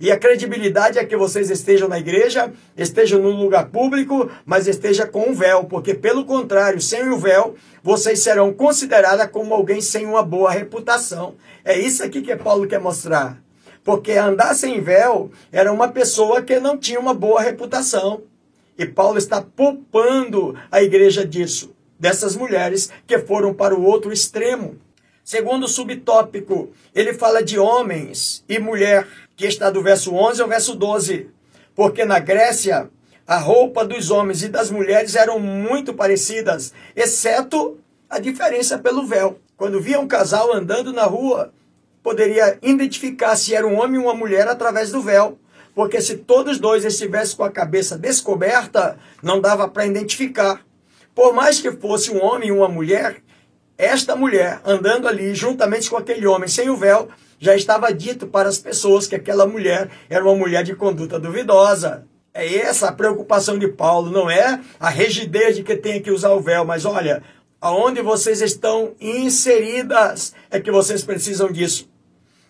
E 0.00 0.10
a 0.10 0.18
credibilidade 0.18 0.98
é 0.98 1.04
que 1.04 1.16
vocês 1.16 1.50
estejam 1.50 1.88
na 1.88 1.98
igreja, 1.98 2.52
estejam 2.76 3.20
no 3.20 3.30
lugar 3.30 3.68
público, 3.68 4.28
mas 4.44 4.66
esteja 4.66 5.06
com 5.06 5.30
um 5.30 5.34
véu, 5.34 5.64
porque 5.64 5.94
pelo 5.94 6.24
contrário, 6.24 6.80
sem 6.80 7.08
o 7.08 7.16
véu, 7.16 7.54
vocês 7.82 8.20
serão 8.20 8.52
consideradas 8.52 9.30
como 9.30 9.54
alguém 9.54 9.80
sem 9.80 10.04
uma 10.04 10.22
boa 10.22 10.50
reputação. 10.50 11.36
É 11.64 11.78
isso 11.78 12.02
aqui 12.02 12.22
que 12.22 12.34
Paulo 12.34 12.66
quer 12.66 12.80
mostrar. 12.80 13.40
Porque 13.84 14.12
andar 14.12 14.54
sem 14.54 14.80
véu 14.80 15.30
era 15.52 15.72
uma 15.72 15.88
pessoa 15.88 16.42
que 16.42 16.58
não 16.58 16.76
tinha 16.76 16.98
uma 16.98 17.14
boa 17.14 17.40
reputação. 17.40 18.22
E 18.76 18.84
Paulo 18.84 19.18
está 19.18 19.40
poupando 19.40 20.58
a 20.70 20.82
igreja 20.82 21.24
disso, 21.24 21.73
dessas 21.98 22.36
mulheres 22.36 22.90
que 23.06 23.18
foram 23.18 23.54
para 23.54 23.74
o 23.74 23.84
outro 23.84 24.12
extremo. 24.12 24.78
Segundo 25.24 25.66
subtópico, 25.66 26.70
ele 26.94 27.14
fala 27.14 27.42
de 27.42 27.58
homens 27.58 28.44
e 28.48 28.58
mulher 28.58 29.06
que 29.36 29.46
está 29.46 29.70
do 29.70 29.82
verso 29.82 30.14
11 30.14 30.42
ao 30.42 30.48
verso 30.48 30.74
12. 30.74 31.30
Porque 31.74 32.04
na 32.04 32.18
Grécia, 32.18 32.90
a 33.26 33.38
roupa 33.38 33.84
dos 33.84 34.10
homens 34.10 34.42
e 34.42 34.48
das 34.48 34.70
mulheres 34.70 35.16
eram 35.16 35.40
muito 35.40 35.94
parecidas, 35.94 36.74
exceto 36.94 37.78
a 38.08 38.18
diferença 38.18 38.78
pelo 38.78 39.06
véu. 39.06 39.38
Quando 39.56 39.80
via 39.80 39.98
um 39.98 40.06
casal 40.06 40.52
andando 40.52 40.92
na 40.92 41.04
rua, 41.04 41.52
poderia 42.02 42.58
identificar 42.60 43.34
se 43.34 43.54
era 43.54 43.66
um 43.66 43.80
homem 43.80 43.98
ou 43.98 44.04
uma 44.04 44.14
mulher 44.14 44.46
através 44.46 44.92
do 44.92 45.00
véu. 45.00 45.38
Porque 45.74 46.00
se 46.00 46.18
todos 46.18 46.58
dois 46.58 46.84
estivessem 46.84 47.36
com 47.36 47.44
a 47.44 47.50
cabeça 47.50 47.98
descoberta, 47.98 48.96
não 49.22 49.40
dava 49.40 49.66
para 49.66 49.86
identificar. 49.86 50.64
Por 51.14 51.32
mais 51.32 51.60
que 51.60 51.70
fosse 51.70 52.10
um 52.10 52.22
homem 52.22 52.48
e 52.48 52.52
uma 52.52 52.68
mulher, 52.68 53.22
esta 53.78 54.16
mulher 54.16 54.60
andando 54.64 55.06
ali 55.06 55.34
juntamente 55.34 55.88
com 55.88 55.96
aquele 55.96 56.26
homem 56.26 56.48
sem 56.48 56.68
o 56.68 56.76
véu, 56.76 57.08
já 57.38 57.54
estava 57.54 57.92
dito 57.92 58.26
para 58.26 58.48
as 58.48 58.58
pessoas 58.58 59.06
que 59.06 59.14
aquela 59.14 59.46
mulher 59.46 59.90
era 60.08 60.24
uma 60.24 60.34
mulher 60.34 60.64
de 60.64 60.74
conduta 60.74 61.18
duvidosa. 61.18 62.06
É 62.32 62.56
essa 62.56 62.88
a 62.88 62.92
preocupação 62.92 63.58
de 63.58 63.68
Paulo, 63.68 64.10
não 64.10 64.28
é 64.28 64.60
a 64.80 64.88
rigidez 64.88 65.56
de 65.56 65.62
que 65.62 65.76
tem 65.76 66.02
que 66.02 66.10
usar 66.10 66.30
o 66.30 66.40
véu, 66.40 66.64
mas 66.64 66.84
olha, 66.84 67.22
aonde 67.60 68.02
vocês 68.02 68.40
estão 68.40 68.94
inseridas 69.00 70.34
é 70.50 70.58
que 70.58 70.70
vocês 70.70 71.04
precisam 71.04 71.52
disso. 71.52 71.88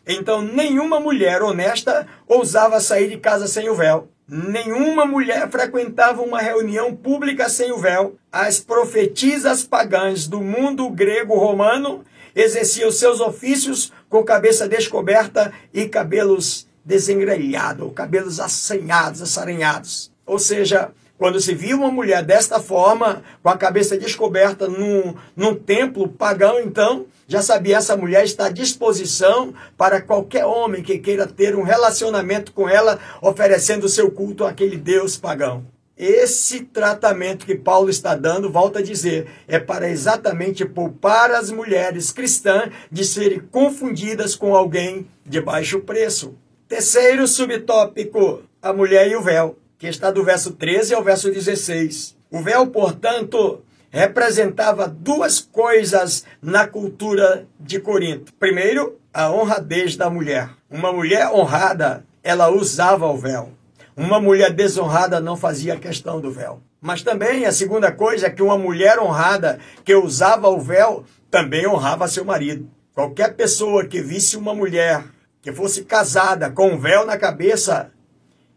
Então, 0.06 0.42
nenhuma 0.42 1.00
mulher 1.00 1.42
honesta 1.42 2.06
ousava 2.26 2.80
sair 2.80 3.08
de 3.08 3.18
casa 3.18 3.46
sem 3.46 3.68
o 3.68 3.74
véu. 3.74 4.08
Nenhuma 4.36 5.06
mulher 5.06 5.48
frequentava 5.48 6.20
uma 6.20 6.40
reunião 6.40 6.92
pública 6.92 7.48
sem 7.48 7.70
o 7.70 7.78
véu. 7.78 8.16
As 8.32 8.58
profetisas 8.58 9.62
pagãs 9.62 10.26
do 10.26 10.40
mundo 10.40 10.90
grego-romano 10.90 12.04
exerciam 12.34 12.90
seus 12.90 13.20
ofícios 13.20 13.92
com 14.08 14.24
cabeça 14.24 14.68
descoberta 14.68 15.52
e 15.72 15.86
cabelos 15.86 16.66
desengrelhados, 16.84 17.92
cabelos 17.94 18.40
assanhados, 18.40 19.22
assaranhados. 19.22 20.10
Ou 20.26 20.40
seja, 20.40 20.90
quando 21.16 21.40
se 21.40 21.54
via 21.54 21.76
uma 21.76 21.90
mulher 21.90 22.24
desta 22.24 22.58
forma, 22.60 23.22
com 23.42 23.48
a 23.48 23.56
cabeça 23.56 23.96
descoberta 23.96 24.66
num, 24.66 25.14
num 25.36 25.54
templo 25.54 26.08
pagão, 26.08 26.60
então 26.60 27.06
já 27.26 27.40
sabia 27.40 27.76
essa 27.76 27.96
mulher 27.96 28.24
está 28.24 28.46
à 28.46 28.50
disposição 28.50 29.54
para 29.76 30.00
qualquer 30.00 30.44
homem 30.44 30.82
que 30.82 30.98
queira 30.98 31.26
ter 31.26 31.56
um 31.56 31.62
relacionamento 31.62 32.52
com 32.52 32.68
ela, 32.68 32.98
oferecendo 33.22 33.88
seu 33.88 34.10
culto 34.10 34.44
àquele 34.44 34.76
Deus 34.76 35.16
pagão. 35.16 35.64
Esse 35.96 36.60
tratamento 36.60 37.46
que 37.46 37.54
Paulo 37.54 37.88
está 37.88 38.16
dando, 38.16 38.50
volta 38.50 38.80
a 38.80 38.82
dizer, 38.82 39.28
é 39.46 39.60
para 39.60 39.88
exatamente 39.88 40.64
poupar 40.64 41.30
as 41.30 41.52
mulheres 41.52 42.10
cristãs 42.10 42.72
de 42.90 43.04
serem 43.04 43.38
confundidas 43.38 44.34
com 44.34 44.56
alguém 44.56 45.06
de 45.24 45.40
baixo 45.40 45.78
preço. 45.80 46.34
Terceiro 46.66 47.28
subtópico, 47.28 48.42
a 48.60 48.72
mulher 48.72 49.08
e 49.08 49.14
o 49.14 49.22
véu, 49.22 49.56
que 49.84 49.90
está 49.90 50.10
do 50.10 50.24
verso 50.24 50.52
13 50.52 50.94
ao 50.94 51.04
verso 51.04 51.30
16. 51.30 52.16
O 52.30 52.40
véu, 52.40 52.68
portanto, 52.68 53.62
representava 53.90 54.88
duas 54.88 55.40
coisas 55.40 56.24
na 56.40 56.66
cultura 56.66 57.46
de 57.60 57.78
Corinto. 57.78 58.32
Primeiro, 58.40 58.98
a 59.12 59.30
honradez 59.30 59.94
da 59.94 60.08
mulher. 60.08 60.48
Uma 60.70 60.90
mulher 60.90 61.28
honrada, 61.28 62.02
ela 62.22 62.48
usava 62.48 63.06
o 63.06 63.18
véu. 63.18 63.50
Uma 63.94 64.18
mulher 64.18 64.54
desonrada 64.54 65.20
não 65.20 65.36
fazia 65.36 65.76
questão 65.76 66.18
do 66.18 66.30
véu. 66.30 66.62
Mas 66.80 67.02
também 67.02 67.44
a 67.44 67.52
segunda 67.52 67.92
coisa 67.92 68.28
é 68.28 68.30
que 68.30 68.42
uma 68.42 68.56
mulher 68.56 68.98
honrada 68.98 69.58
que 69.84 69.94
usava 69.94 70.48
o 70.48 70.58
véu 70.58 71.04
também 71.30 71.66
honrava 71.66 72.08
seu 72.08 72.24
marido. 72.24 72.70
Qualquer 72.94 73.34
pessoa 73.34 73.84
que 73.84 74.00
visse 74.00 74.34
uma 74.34 74.54
mulher 74.54 75.04
que 75.42 75.52
fosse 75.52 75.84
casada 75.84 76.50
com 76.50 76.68
um 76.68 76.78
véu 76.78 77.04
na 77.04 77.18
cabeça, 77.18 77.90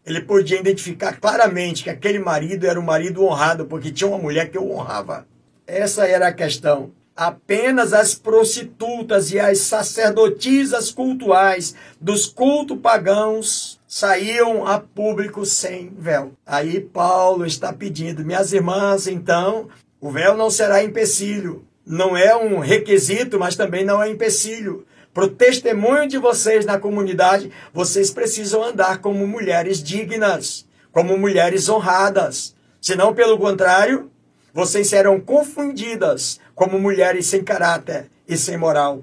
ele 0.08 0.22
podia 0.22 0.58
identificar 0.58 1.20
claramente 1.20 1.84
que 1.84 1.90
aquele 1.90 2.18
marido 2.18 2.66
era 2.66 2.80
um 2.80 2.84
marido 2.84 3.26
honrado, 3.26 3.66
porque 3.66 3.92
tinha 3.92 4.08
uma 4.08 4.18
mulher 4.18 4.50
que 4.50 4.58
o 4.58 4.72
honrava. 4.72 5.28
Essa 5.68 6.08
era 6.08 6.30
a 6.30 6.34
questão. 6.34 6.92
Apenas 7.14 7.92
as 7.92 8.16
prostitutas 8.16 9.34
e 9.34 9.40
as 9.40 9.58
sacerdotisas 9.60 10.92
cultuais 10.92 11.76
dos 12.00 12.26
cultos 12.26 12.80
pagãos 12.80 13.82
saíam 13.86 14.66
a 14.66 14.80
público 14.80 15.46
sem 15.46 15.92
véu. 15.98 16.32
Aí 16.46 16.80
Paulo 16.80 17.46
está 17.46 17.74
pedindo, 17.74 18.24
minhas 18.24 18.54
irmãs, 18.54 19.08
então, 19.08 19.68
o 20.00 20.10
véu 20.10 20.38
não 20.38 20.50
será 20.50 20.82
empecilho. 20.82 21.66
Não 21.86 22.16
é 22.16 22.34
um 22.34 22.60
requisito, 22.60 23.38
mas 23.38 23.58
também 23.58 23.84
não 23.84 24.02
é 24.02 24.10
empecilho. 24.10 24.86
Para 25.18 25.26
o 25.26 25.30
testemunho 25.30 26.08
de 26.08 26.20
vocês 26.20 26.64
na 26.64 26.78
comunidade, 26.78 27.52
vocês 27.74 28.12
precisam 28.12 28.64
andar 28.64 29.00
como 29.00 29.26
mulheres 29.26 29.82
dignas, 29.82 30.64
como 30.92 31.18
mulheres 31.18 31.68
honradas. 31.68 32.56
Senão, 32.80 33.16
pelo 33.16 33.36
contrário, 33.40 34.12
vocês 34.54 34.88
serão 34.88 35.20
confundidas 35.20 36.40
como 36.54 36.78
mulheres 36.78 37.26
sem 37.26 37.44
caráter 37.44 38.12
e 38.28 38.38
sem 38.38 38.58
moral. 38.58 39.02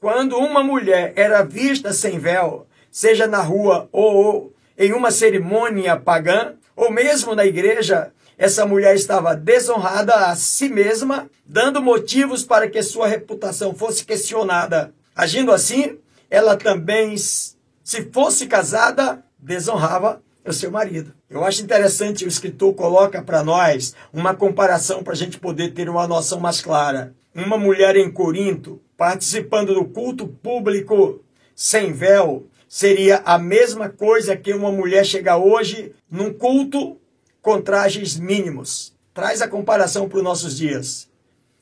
Quando 0.00 0.38
uma 0.38 0.64
mulher 0.64 1.12
era 1.16 1.42
vista 1.42 1.92
sem 1.92 2.18
véu, 2.18 2.66
seja 2.90 3.26
na 3.26 3.42
rua 3.42 3.90
ou 3.92 4.54
em 4.78 4.94
uma 4.94 5.10
cerimônia 5.10 5.98
pagã, 5.98 6.54
ou 6.74 6.90
mesmo 6.90 7.34
na 7.34 7.44
igreja, 7.44 8.10
essa 8.38 8.64
mulher 8.64 8.94
estava 8.94 9.36
desonrada 9.36 10.14
a 10.14 10.34
si 10.34 10.70
mesma, 10.70 11.30
dando 11.44 11.82
motivos 11.82 12.42
para 12.42 12.70
que 12.70 12.82
sua 12.82 13.06
reputação 13.06 13.74
fosse 13.74 14.02
questionada. 14.06 14.94
Agindo 15.14 15.52
assim, 15.52 15.98
ela 16.30 16.56
também, 16.56 17.16
se 17.16 18.10
fosse 18.12 18.46
casada, 18.46 19.22
desonrava 19.38 20.22
o 20.44 20.52
seu 20.52 20.70
marido. 20.70 21.12
Eu 21.28 21.44
acho 21.44 21.62
interessante 21.62 22.24
o 22.24 22.28
escritor 22.28 22.74
coloca 22.74 23.22
para 23.22 23.44
nós 23.44 23.94
uma 24.12 24.34
comparação 24.34 25.02
para 25.02 25.12
a 25.12 25.16
gente 25.16 25.38
poder 25.38 25.72
ter 25.72 25.88
uma 25.88 26.06
noção 26.06 26.40
mais 26.40 26.60
clara. 26.60 27.14
Uma 27.34 27.56
mulher 27.56 27.96
em 27.96 28.10
Corinto 28.10 28.80
participando 28.96 29.74
do 29.74 29.84
culto 29.84 30.26
público 30.26 31.22
sem 31.54 31.92
véu 31.92 32.46
seria 32.68 33.22
a 33.24 33.38
mesma 33.38 33.88
coisa 33.88 34.36
que 34.36 34.52
uma 34.54 34.72
mulher 34.72 35.04
chegar 35.04 35.36
hoje 35.36 35.92
num 36.10 36.32
culto 36.32 36.98
com 37.40 37.60
trajes 37.60 38.18
mínimos. 38.18 38.94
Traz 39.12 39.42
a 39.42 39.48
comparação 39.48 40.08
para 40.08 40.18
os 40.18 40.24
nossos 40.24 40.56
dias. 40.56 41.08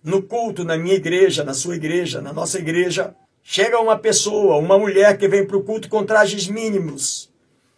No 0.02 0.22
culto, 0.22 0.64
na 0.64 0.76
minha 0.76 0.94
igreja, 0.94 1.42
na 1.42 1.52
sua 1.52 1.76
igreja, 1.76 2.20
na 2.20 2.32
nossa 2.32 2.58
igreja, 2.58 3.14
Chega 3.42 3.80
uma 3.80 3.98
pessoa, 3.98 4.56
uma 4.56 4.78
mulher 4.78 5.16
que 5.18 5.26
vem 5.26 5.44
para 5.44 5.56
o 5.56 5.62
culto 5.62 5.88
com 5.88 6.04
trajes 6.04 6.46
mínimos. 6.46 7.30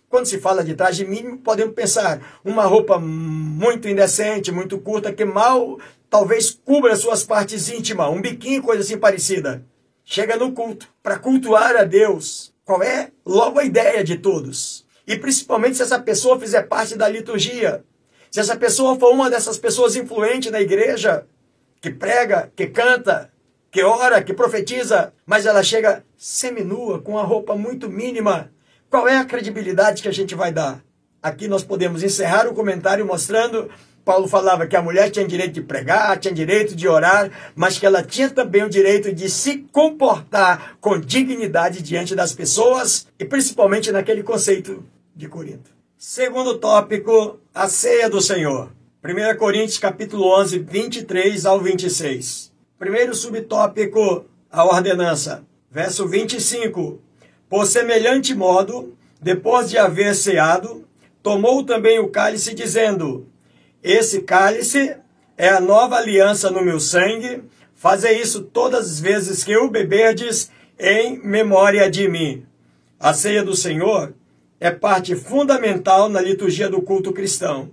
Quando 0.08 0.26
se 0.26 0.38
fala 0.38 0.62
de 0.62 0.74
traje 0.74 1.06
mínimo, 1.06 1.38
podemos 1.38 1.74
pensar 1.74 2.40
uma 2.44 2.64
roupa 2.64 2.98
muito 2.98 3.88
indecente, 3.88 4.52
muito 4.52 4.76
curta, 4.78 5.12
que 5.12 5.24
mal 5.24 5.78
talvez 6.10 6.50
cubra 6.50 6.94
suas 6.94 7.24
partes 7.24 7.70
íntimas, 7.70 8.10
um 8.10 8.20
biquinho, 8.20 8.62
coisa 8.62 8.82
assim 8.82 8.98
parecida. 8.98 9.64
Chega 10.04 10.36
no 10.36 10.52
culto 10.52 10.86
para 11.02 11.18
cultuar 11.18 11.76
a 11.76 11.84
Deus. 11.84 12.52
Qual 12.62 12.82
é 12.82 13.10
logo 13.24 13.58
a 13.58 13.64
ideia 13.64 14.04
de 14.04 14.18
todos? 14.18 14.84
E 15.06 15.16
principalmente 15.16 15.78
se 15.78 15.82
essa 15.82 15.98
pessoa 15.98 16.38
fizer 16.38 16.64
parte 16.64 16.94
da 16.94 17.08
liturgia. 17.08 17.82
Se 18.30 18.38
essa 18.38 18.56
pessoa 18.56 18.98
for 18.98 19.14
uma 19.14 19.30
dessas 19.30 19.56
pessoas 19.56 19.96
influentes 19.96 20.52
na 20.52 20.60
igreja, 20.60 21.26
que 21.80 21.90
prega, 21.90 22.52
que 22.54 22.66
canta, 22.66 23.31
que 23.72 23.82
ora, 23.82 24.22
que 24.22 24.34
profetiza, 24.34 25.12
mas 25.26 25.46
ela 25.46 25.62
chega 25.62 26.04
seminua, 26.16 27.00
com 27.00 27.18
a 27.18 27.22
roupa 27.22 27.56
muito 27.56 27.88
mínima. 27.88 28.52
Qual 28.88 29.08
é 29.08 29.16
a 29.16 29.24
credibilidade 29.24 30.02
que 30.02 30.08
a 30.08 30.12
gente 30.12 30.34
vai 30.34 30.52
dar? 30.52 30.84
Aqui 31.22 31.48
nós 31.48 31.64
podemos 31.64 32.02
encerrar 32.02 32.46
o 32.46 32.54
comentário 32.54 33.06
mostrando 33.06 33.70
Paulo 34.04 34.26
falava 34.26 34.66
que 34.66 34.76
a 34.76 34.82
mulher 34.82 35.10
tinha 35.10 35.26
direito 35.26 35.54
de 35.54 35.62
pregar, 35.62 36.18
tinha 36.18 36.34
direito 36.34 36.74
de 36.74 36.88
orar, 36.88 37.30
mas 37.54 37.78
que 37.78 37.86
ela 37.86 38.02
tinha 38.02 38.28
também 38.28 38.64
o 38.64 38.68
direito 38.68 39.12
de 39.12 39.30
se 39.30 39.58
comportar 39.70 40.76
com 40.80 40.98
dignidade 40.98 41.80
diante 41.80 42.14
das 42.14 42.32
pessoas 42.32 43.06
e 43.18 43.24
principalmente 43.24 43.92
naquele 43.92 44.22
conceito 44.22 44.84
de 45.14 45.28
Corinto. 45.28 45.70
Segundo 45.96 46.58
tópico, 46.58 47.38
a 47.54 47.68
ceia 47.68 48.10
do 48.10 48.20
Senhor. 48.20 48.72
1 49.04 49.38
Coríntios 49.38 49.78
capítulo 49.78 50.26
11, 50.40 50.58
23 50.58 51.46
ao 51.46 51.60
26. 51.60 52.51
Primeiro 52.82 53.14
subtópico, 53.14 54.24
a 54.50 54.64
ordenança. 54.64 55.44
Verso 55.70 56.08
25. 56.08 57.00
Por 57.48 57.64
semelhante 57.64 58.34
modo, 58.34 58.96
depois 59.20 59.70
de 59.70 59.78
haver 59.78 60.16
ceado, 60.16 60.84
tomou 61.22 61.62
também 61.62 62.00
o 62.00 62.08
cálice, 62.08 62.52
dizendo: 62.52 63.28
Esse 63.84 64.22
cálice 64.22 64.96
é 65.38 65.48
a 65.48 65.60
nova 65.60 65.94
aliança 65.94 66.50
no 66.50 66.60
meu 66.60 66.80
sangue. 66.80 67.44
Fazei 67.76 68.20
isso 68.20 68.42
todas 68.42 68.86
as 68.86 68.98
vezes 68.98 69.44
que 69.44 69.56
o 69.56 69.70
beberdes 69.70 70.50
em 70.76 71.24
memória 71.24 71.88
de 71.88 72.08
mim. 72.08 72.44
A 72.98 73.14
ceia 73.14 73.44
do 73.44 73.54
Senhor 73.54 74.12
é 74.58 74.72
parte 74.72 75.14
fundamental 75.14 76.08
na 76.08 76.20
liturgia 76.20 76.68
do 76.68 76.82
culto 76.82 77.12
cristão. 77.12 77.70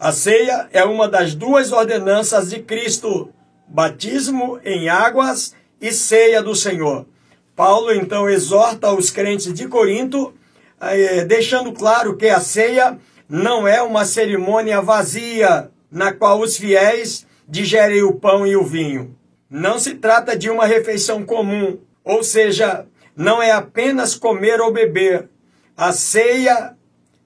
A 0.00 0.10
ceia 0.10 0.68
é 0.72 0.82
uma 0.82 1.06
das 1.06 1.32
duas 1.32 1.70
ordenanças 1.70 2.50
de 2.50 2.58
Cristo 2.58 3.32
batismo 3.68 4.58
em 4.64 4.88
águas 4.88 5.54
e 5.80 5.92
ceia 5.92 6.42
do 6.42 6.54
Senhor. 6.54 7.06
Paulo 7.54 7.92
então 7.92 8.28
exorta 8.28 8.92
os 8.92 9.10
crentes 9.10 9.52
de 9.52 9.68
Corinto, 9.68 10.32
eh, 10.80 11.24
deixando 11.24 11.72
claro 11.72 12.16
que 12.16 12.28
a 12.28 12.40
ceia 12.40 12.98
não 13.28 13.66
é 13.66 13.82
uma 13.82 14.04
cerimônia 14.04 14.80
vazia 14.80 15.70
na 15.90 16.12
qual 16.12 16.40
os 16.40 16.56
fiéis 16.56 17.26
digerem 17.46 18.02
o 18.02 18.14
pão 18.14 18.46
e 18.46 18.56
o 18.56 18.64
vinho. 18.64 19.16
Não 19.50 19.78
se 19.78 19.94
trata 19.94 20.36
de 20.36 20.50
uma 20.50 20.66
refeição 20.66 21.24
comum, 21.24 21.78
ou 22.04 22.22
seja, 22.22 22.86
não 23.16 23.42
é 23.42 23.50
apenas 23.50 24.14
comer 24.14 24.60
ou 24.60 24.72
beber. 24.72 25.28
A 25.76 25.92
ceia 25.92 26.74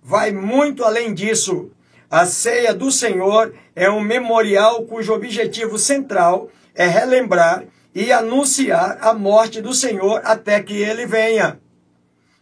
vai 0.03 0.33
muito 0.33 0.85
além 0.85 1.13
disso. 1.13 1.71
A 2.11 2.27
ceia 2.27 2.73
do 2.73 2.91
Senhor 2.91 3.55
é 3.75 3.91
um 3.91 4.01
memorial 4.01 4.83
cujo 4.85 5.13
objetivo 5.13 5.79
central 5.79 6.49
é 6.75 6.87
relembrar 6.87 7.65
e 7.95 8.11
anunciar 8.13 8.99
a 9.01 9.13
morte 9.13 9.61
do 9.61 9.75
Senhor 9.75 10.21
até 10.25 10.63
que 10.63 10.75
ele 10.75 11.07
venha. 11.07 11.61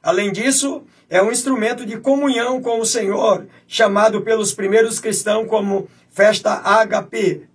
Além 0.03 0.33
disso, 0.33 0.83
é 1.09 1.23
um 1.23 1.33
instrumento 1.33 1.85
de 1.85 1.99
comunhão 1.99 2.63
com 2.63 2.81
o 2.81 2.87
Senhor, 2.87 3.47
chamado 3.67 4.23
pelos 4.23 4.55
primeiros 4.55 5.01
cristãos 5.01 5.49
como 5.49 5.89
festa 6.09 6.53
ágape, 6.65 7.49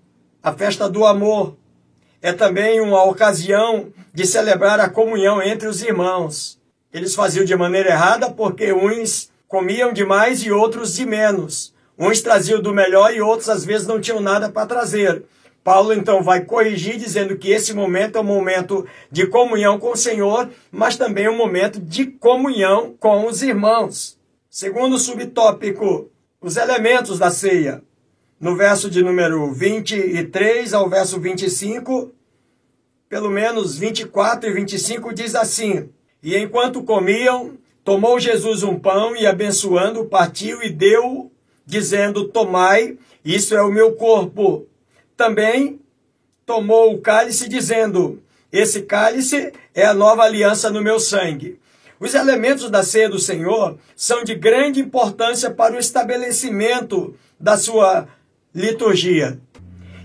a 0.43 0.51
festa 0.51 0.89
do 0.89 1.05
amor. 1.05 1.55
É 2.21 2.33
também 2.33 2.81
uma 2.81 3.03
ocasião 3.03 3.91
de 4.13 4.25
celebrar 4.25 4.79
a 4.79 4.89
comunhão 4.89 5.41
entre 5.41 5.67
os 5.67 5.81
irmãos. 5.81 6.59
Eles 6.93 7.15
faziam 7.15 7.45
de 7.45 7.55
maneira 7.55 7.89
errada 7.89 8.29
porque 8.29 8.71
uns 8.73 9.29
comiam 9.47 9.91
demais 9.91 10.43
e 10.43 10.51
outros 10.51 10.95
de 10.95 11.05
menos. 11.05 11.74
Uns 11.97 12.21
traziam 12.21 12.61
do 12.61 12.73
melhor 12.73 13.13
e 13.13 13.21
outros 13.21 13.49
às 13.49 13.63
vezes 13.63 13.87
não 13.87 14.01
tinham 14.01 14.19
nada 14.19 14.49
para 14.49 14.67
trazer. 14.67 15.23
Paulo 15.63 15.93
então 15.93 16.21
vai 16.21 16.45
corrigir 16.45 16.97
dizendo 16.97 17.37
que 17.37 17.49
esse 17.49 17.73
momento 17.73 18.17
é 18.17 18.21
um 18.21 18.25
momento 18.25 18.85
de 19.11 19.25
comunhão 19.25 19.79
com 19.79 19.91
o 19.93 19.97
Senhor, 19.97 20.49
mas 20.71 20.95
também 20.95 21.27
um 21.27 21.35
momento 21.35 21.79
de 21.79 22.05
comunhão 22.05 22.93
com 22.99 23.25
os 23.25 23.41
irmãos. 23.41 24.15
Segundo 24.47 24.99
subtópico, 24.99 26.09
os 26.39 26.55
elementos 26.55 27.17
da 27.17 27.31
ceia. 27.31 27.81
No 28.39 28.55
verso 28.55 28.91
de 28.91 29.01
número 29.01 29.51
23 29.51 30.73
ao 30.73 30.87
verso 30.87 31.19
25, 31.19 32.11
pelo 33.09 33.31
menos 33.31 33.77
24 33.77 34.49
e 34.49 34.53
25 34.53 35.13
diz 35.13 35.33
assim: 35.33 35.89
E 36.21 36.37
enquanto 36.37 36.83
comiam, 36.83 37.57
tomou 37.83 38.19
Jesus 38.19 38.61
um 38.61 38.77
pão 38.77 39.15
e 39.15 39.25
abençoando, 39.25 40.05
partiu 40.05 40.61
e 40.61 40.69
deu 40.69 41.31
dizendo: 41.65 42.27
Tomai, 42.27 42.97
isso 43.23 43.55
é 43.55 43.61
o 43.61 43.71
meu 43.71 43.93
corpo. 43.93 44.67
Também 45.17 45.79
tomou 46.45 46.93
o 46.93 47.01
cálice, 47.01 47.49
dizendo: 47.49 48.21
Esse 48.51 48.83
cálice 48.83 49.51
é 49.73 49.85
a 49.85 49.93
nova 49.93 50.23
aliança 50.23 50.69
no 50.69 50.81
meu 50.81 50.99
sangue. 50.99 51.59
Os 51.99 52.13
elementos 52.13 52.69
da 52.69 52.83
ceia 52.83 53.09
do 53.09 53.19
Senhor 53.19 53.77
são 53.95 54.23
de 54.23 54.35
grande 54.35 54.79
importância 54.79 55.49
para 55.49 55.75
o 55.75 55.79
estabelecimento 55.79 57.15
da 57.39 57.57
sua 57.57 58.07
liturgia. 58.53 59.39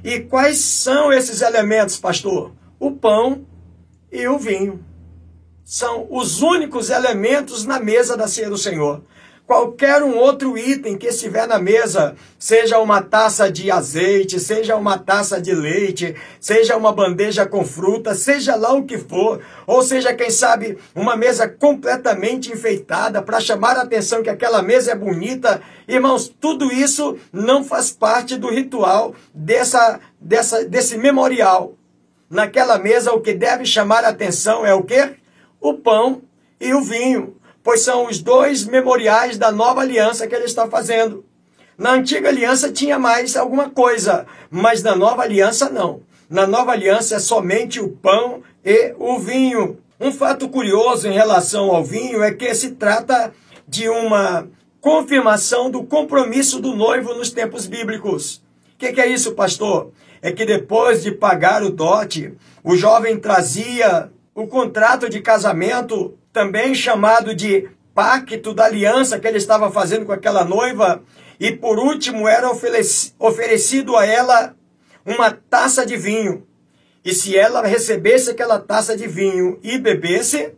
E 0.02 0.20
quais 0.20 0.58
são 0.58 1.12
esses 1.12 1.42
elementos, 1.42 1.98
pastor? 1.98 2.52
O 2.78 2.92
pão 2.92 3.44
e 4.10 4.26
o 4.26 4.38
vinho. 4.38 4.84
São 5.64 6.06
os 6.10 6.40
únicos 6.42 6.90
elementos 6.90 7.64
na 7.66 7.78
mesa 7.78 8.16
da 8.16 8.26
ceia 8.26 8.48
do 8.48 8.56
Senhor 8.56 9.02
qualquer 9.50 10.00
um 10.00 10.16
outro 10.16 10.56
item 10.56 10.96
que 10.96 11.08
estiver 11.08 11.44
na 11.48 11.58
mesa, 11.58 12.14
seja 12.38 12.78
uma 12.78 13.02
taça 13.02 13.50
de 13.50 13.68
azeite, 13.68 14.38
seja 14.38 14.76
uma 14.76 14.96
taça 14.96 15.40
de 15.40 15.52
leite, 15.52 16.14
seja 16.38 16.76
uma 16.76 16.92
bandeja 16.92 17.44
com 17.44 17.64
fruta, 17.64 18.14
seja 18.14 18.54
lá 18.54 18.72
o 18.72 18.84
que 18.84 18.96
for, 18.96 19.40
ou 19.66 19.82
seja, 19.82 20.14
quem 20.14 20.30
sabe, 20.30 20.78
uma 20.94 21.16
mesa 21.16 21.48
completamente 21.48 22.52
enfeitada 22.52 23.20
para 23.20 23.40
chamar 23.40 23.76
a 23.76 23.82
atenção 23.82 24.22
que 24.22 24.30
aquela 24.30 24.62
mesa 24.62 24.92
é 24.92 24.94
bonita, 24.94 25.60
irmãos, 25.88 26.32
tudo 26.40 26.72
isso 26.72 27.18
não 27.32 27.64
faz 27.64 27.90
parte 27.90 28.36
do 28.36 28.50
ritual 28.50 29.16
dessa, 29.34 29.98
dessa, 30.20 30.64
desse 30.64 30.96
memorial. 30.96 31.74
Naquela 32.30 32.78
mesa, 32.78 33.10
o 33.10 33.20
que 33.20 33.34
deve 33.34 33.66
chamar 33.66 34.04
a 34.04 34.10
atenção 34.10 34.64
é 34.64 34.72
o 34.72 34.84
quê? 34.84 35.16
O 35.60 35.74
pão 35.74 36.22
e 36.60 36.72
o 36.72 36.82
vinho 36.82 37.39
pois 37.70 37.82
são 37.82 38.08
os 38.08 38.18
dois 38.18 38.64
memoriais 38.64 39.38
da 39.38 39.52
nova 39.52 39.82
aliança 39.82 40.26
que 40.26 40.34
ele 40.34 40.46
está 40.46 40.66
fazendo. 40.66 41.24
Na 41.78 41.92
antiga 41.92 42.28
aliança 42.28 42.72
tinha 42.72 42.98
mais 42.98 43.36
alguma 43.36 43.70
coisa, 43.70 44.26
mas 44.50 44.82
na 44.82 44.96
nova 44.96 45.22
aliança 45.22 45.70
não. 45.70 46.00
Na 46.28 46.48
nova 46.48 46.72
aliança 46.72 47.14
é 47.14 47.18
somente 47.20 47.78
o 47.78 47.88
pão 47.88 48.42
e 48.64 48.92
o 48.98 49.20
vinho. 49.20 49.78
Um 50.00 50.10
fato 50.10 50.48
curioso 50.48 51.06
em 51.06 51.12
relação 51.12 51.70
ao 51.70 51.84
vinho 51.84 52.24
é 52.24 52.34
que 52.34 52.52
se 52.56 52.72
trata 52.72 53.32
de 53.68 53.88
uma 53.88 54.48
confirmação 54.80 55.70
do 55.70 55.84
compromisso 55.84 56.58
do 56.58 56.74
noivo 56.74 57.14
nos 57.14 57.30
tempos 57.30 57.68
bíblicos. 57.68 58.42
O 58.74 58.78
que, 58.78 58.92
que 58.92 59.00
é 59.00 59.06
isso, 59.06 59.36
pastor? 59.36 59.92
É 60.20 60.32
que 60.32 60.44
depois 60.44 61.04
de 61.04 61.12
pagar 61.12 61.62
o 61.62 61.70
dote, 61.70 62.34
o 62.64 62.76
jovem 62.76 63.16
trazia 63.16 64.10
o 64.34 64.48
contrato 64.48 65.08
de 65.08 65.20
casamento 65.20 66.18
também 66.32 66.74
chamado 66.74 67.34
de 67.34 67.68
pacto 67.94 68.54
da 68.54 68.64
aliança 68.64 69.18
que 69.18 69.26
ele 69.26 69.38
estava 69.38 69.70
fazendo 69.70 70.06
com 70.06 70.12
aquela 70.12 70.44
noiva, 70.44 71.02
e 71.38 71.52
por 71.52 71.78
último 71.78 72.28
era 72.28 72.50
oferecido 73.18 73.96
a 73.96 74.06
ela 74.06 74.54
uma 75.04 75.30
taça 75.30 75.84
de 75.84 75.96
vinho. 75.96 76.46
E 77.04 77.14
se 77.14 77.36
ela 77.36 77.66
recebesse 77.66 78.30
aquela 78.30 78.58
taça 78.58 78.96
de 78.96 79.06
vinho 79.06 79.58
e 79.62 79.78
bebesse, 79.78 80.54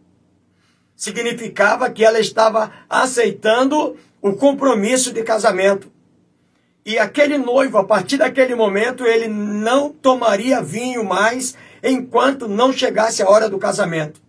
significava 0.96 1.88
que 1.90 2.04
ela 2.04 2.18
estava 2.18 2.72
aceitando 2.88 3.96
o 4.20 4.32
compromisso 4.34 5.12
de 5.12 5.22
casamento. 5.22 5.90
E 6.84 6.98
aquele 6.98 7.38
noivo, 7.38 7.78
a 7.78 7.84
partir 7.84 8.16
daquele 8.16 8.56
momento, 8.56 9.06
ele 9.06 9.28
não 9.28 9.90
tomaria 9.90 10.60
vinho 10.60 11.04
mais 11.04 11.56
enquanto 11.82 12.48
não 12.48 12.72
chegasse 12.72 13.22
a 13.22 13.28
hora 13.28 13.48
do 13.48 13.58
casamento. 13.58 14.20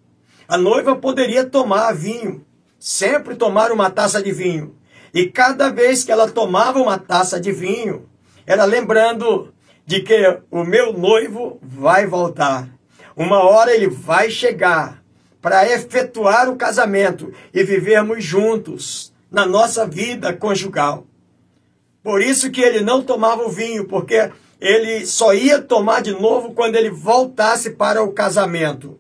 A 0.48 0.58
noiva 0.58 0.96
poderia 0.96 1.46
tomar 1.46 1.94
vinho, 1.94 2.46
sempre 2.78 3.36
tomar 3.36 3.72
uma 3.72 3.90
taça 3.90 4.22
de 4.22 4.32
vinho. 4.32 4.76
E 5.14 5.28
cada 5.28 5.70
vez 5.70 6.04
que 6.04 6.12
ela 6.12 6.30
tomava 6.30 6.80
uma 6.80 6.98
taça 6.98 7.40
de 7.40 7.52
vinho, 7.52 8.10
era 8.46 8.66
lembrando 8.66 9.54
de 9.86 10.02
que 10.02 10.40
o 10.50 10.64
meu 10.64 10.94
noivo 10.94 11.60
vai 11.62 12.06
voltar. 12.06 12.68
Uma 13.16 13.44
hora 13.44 13.74
ele 13.74 13.88
vai 13.88 14.30
chegar 14.30 15.04
para 15.42 15.70
efetuar 15.70 16.50
o 16.50 16.56
casamento 16.56 17.32
e 17.54 17.64
vivermos 17.64 18.24
juntos 18.24 19.14
na 19.30 19.46
nossa 19.46 19.86
vida 19.86 20.34
conjugal. 20.34 21.06
Por 22.02 22.22
isso 22.22 22.52
que 22.52 22.62
ele 22.62 22.82
não 22.82 23.02
tomava 23.02 23.44
o 23.44 23.50
vinho, 23.50 23.86
porque 23.86 24.32
ele 24.60 25.06
só 25.06 25.34
ia 25.34 25.62
tomar 25.62 26.02
de 26.02 26.12
novo 26.12 26.54
quando 26.54 26.76
ele 26.76 26.90
voltasse 26.90 27.72
para 27.72 28.02
o 28.04 28.12
casamento. 28.12 29.00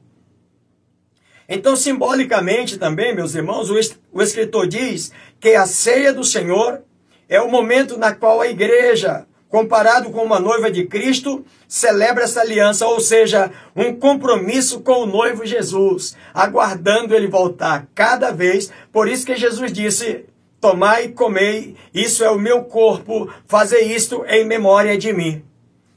Então, 1.47 1.75
simbolicamente 1.75 2.77
também, 2.77 3.13
meus 3.13 3.35
irmãos, 3.35 3.69
o 3.69 4.21
escritor 4.21 4.67
diz 4.67 5.11
que 5.39 5.55
a 5.55 5.65
ceia 5.65 6.13
do 6.13 6.23
Senhor 6.23 6.81
é 7.27 7.41
o 7.41 7.49
momento 7.49 7.97
na 7.97 8.13
qual 8.13 8.41
a 8.41 8.47
igreja, 8.47 9.25
comparado 9.49 10.09
com 10.09 10.23
uma 10.23 10.39
noiva 10.39 10.71
de 10.71 10.85
Cristo, 10.85 11.45
celebra 11.67 12.23
essa 12.23 12.41
aliança, 12.41 12.87
ou 12.87 12.99
seja, 12.99 13.51
um 13.75 13.93
compromisso 13.95 14.81
com 14.81 15.03
o 15.03 15.05
noivo 15.05 15.45
Jesus, 15.45 16.15
aguardando 16.33 17.13
ele 17.13 17.27
voltar 17.27 17.87
cada 17.93 18.31
vez. 18.31 18.71
Por 18.91 19.07
isso 19.07 19.25
que 19.25 19.35
Jesus 19.35 19.71
disse: 19.71 20.25
Tomai 20.61 21.05
e 21.05 21.09
comei, 21.09 21.75
isso 21.93 22.23
é 22.23 22.31
o 22.31 22.39
meu 22.39 22.63
corpo, 22.63 23.29
fazer 23.45 23.81
isto 23.81 24.23
em 24.27 24.45
memória 24.45 24.97
de 24.97 25.11
mim. 25.11 25.43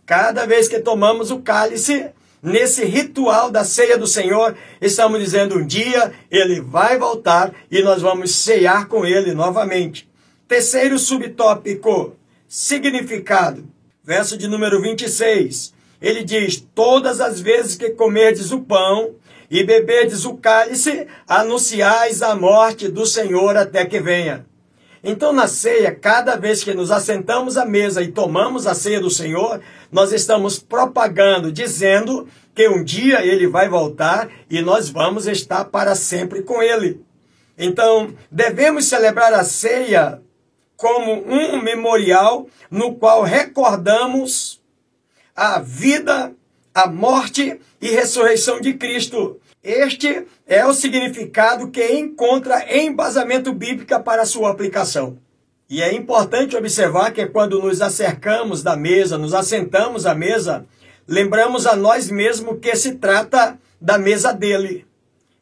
Cada 0.05 0.45
vez 0.47 0.69
que 0.69 0.81
tomamos 0.81 1.31
o 1.31 1.41
cálice, 1.41 2.11
nesse 2.43 2.85
ritual 2.85 3.51
da 3.51 3.65
ceia 3.65 3.99
do 3.99 4.07
Senhor, 4.07 4.57
estamos 4.81 5.21
dizendo 5.21 5.59
um 5.59 5.67
dia 5.67 6.13
ele 6.31 6.61
vai 6.61 6.99
voltar 6.99 7.53
e 7.71 7.83
nós 7.83 8.03
vamos 8.03 8.35
cear 8.35 8.89
com 8.89 9.05
ele 9.05 9.33
novamente. 9.33 10.09
Terceiro 10.49 10.99
subtópico, 10.99 12.17
significado. 12.47 13.67
Verso 14.05 14.37
de 14.37 14.47
número 14.47 14.81
26. 14.81 15.75
Ele 16.01 16.23
diz: 16.23 16.65
Todas 16.75 17.21
as 17.21 17.41
vezes 17.41 17.75
que 17.75 17.91
comerdes 17.91 18.53
o 18.53 18.61
pão 18.61 19.17
e 19.51 19.65
beberdes 19.65 20.25
o 20.25 20.35
cálice, 20.35 21.07
anunciais 21.27 22.23
a 22.23 22.35
morte 22.35 22.89
do 22.89 23.07
Senhor 23.07 23.57
até 23.57 23.85
que 23.85 24.01
venha. 24.01 24.47
Então, 25.09 25.33
na 25.33 25.47
ceia, 25.47 25.95
cada 25.95 26.35
vez 26.35 26.65
que 26.65 26.75
nos 26.75 26.91
assentamos 26.91 27.57
à 27.57 27.65
mesa 27.65 28.03
e 28.03 28.11
tomamos 28.11 28.67
a 28.67 28.75
ceia 28.75 29.01
do 29.01 29.09
Senhor, 29.09 29.61
nós 29.93 30.13
estamos 30.13 30.59
propagando, 30.59 31.53
dizendo 31.53 32.27
que 32.53 32.69
um 32.69 32.83
dia 32.83 33.25
ele 33.25 33.47
vai 33.47 33.69
voltar 33.69 34.29
e 34.51 34.61
nós 34.61 34.91
vamos 34.91 35.29
estar 35.29 35.67
para 35.67 35.95
sempre 35.95 36.43
com 36.43 36.61
ele. 36.61 37.01
Então, 37.57 38.13
devemos 38.33 38.87
celebrar 38.87 39.33
a 39.33 39.45
ceia 39.45 40.21
como 40.77 41.25
um 41.25 41.63
memorial 41.63 42.49
no 42.69 42.97
qual 42.97 43.23
recordamos 43.23 44.61
a 45.37 45.61
vida, 45.61 46.33
a 46.75 46.89
morte 46.89 47.61
e 47.81 47.91
ressurreição 47.91 48.61
de 48.61 48.75
Cristo. 48.75 49.41
Este 49.67 50.25
é 50.47 50.65
o 50.65 50.73
significado 50.73 51.73
que 51.73 51.85
encontra 51.99 52.73
embasamento 52.79 53.53
bíblico 53.53 54.01
para 54.05 54.25
sua 54.25 54.53
aplicação. 54.53 55.19
E 55.69 55.83
é 55.83 55.93
importante 55.93 56.57
observar 56.57 57.11
que 57.11 57.27
quando 57.27 57.61
nos 57.61 57.83
acercamos 57.83 58.63
da 58.63 58.77
mesa, 58.77 59.19
nos 59.19 59.35
assentamos 59.35 60.07
à 60.07 60.15
mesa, 60.15 60.65
lembramos 61.09 61.67
a 61.67 61.75
nós 61.75 62.09
mesmos 62.09 62.61
que 62.61 62.77
se 62.77 62.95
trata 62.95 63.59
da 63.81 63.99
mesa 63.99 64.33
dele. 64.33 64.87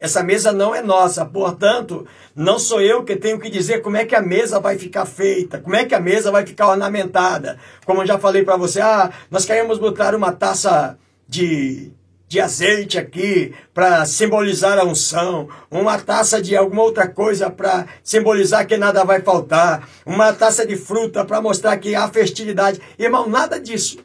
Essa 0.01 0.23
mesa 0.23 0.55
não 0.55 0.75
é 0.75 0.81
nossa, 0.81 1.27
portanto, 1.27 2.07
não 2.35 2.59
sou 2.59 2.81
eu 2.81 3.05
que 3.05 3.17
tenho 3.17 3.39
que 3.39 3.51
dizer 3.51 3.83
como 3.83 3.99
é 3.99 4.07
que 4.07 4.15
a 4.15 4.23
mesa 4.23 4.59
vai 4.59 4.79
ficar 4.79 5.05
feita, 5.05 5.59
como 5.59 5.77
é 5.77 5.85
que 5.85 5.95
a 5.95 6.01
mesa 6.01 6.31
vai 6.31 6.47
ficar 6.47 6.69
ornamentada. 6.69 7.59
Como 7.85 8.01
eu 8.01 8.07
já 8.07 8.19
falei 8.19 8.43
para 8.43 8.57
você, 8.57 8.81
ah, 8.81 9.11
nós 9.31 9.45
queremos 9.45 9.77
botar 9.77 10.15
uma 10.15 10.33
taça 10.33 10.99
de 11.29 11.93
de 12.27 12.41
azeite 12.41 12.99
aqui 12.99 13.55
para 13.73 14.05
simbolizar 14.07 14.79
a 14.79 14.85
unção, 14.85 15.49
uma 15.71 15.99
taça 15.99 16.41
de 16.41 16.57
alguma 16.57 16.83
outra 16.83 17.07
coisa 17.07 17.51
para 17.51 17.87
simbolizar 18.03 18.67
que 18.67 18.77
nada 18.77 19.05
vai 19.05 19.21
faltar, 19.21 19.89
uma 20.05 20.33
taça 20.33 20.67
de 20.67 20.77
fruta 20.77 21.25
para 21.25 21.41
mostrar 21.41 21.77
que 21.79 21.95
há 21.95 22.09
fertilidade. 22.09 22.81
Irmão, 22.99 23.29
nada 23.29 23.61
disso. 23.61 23.99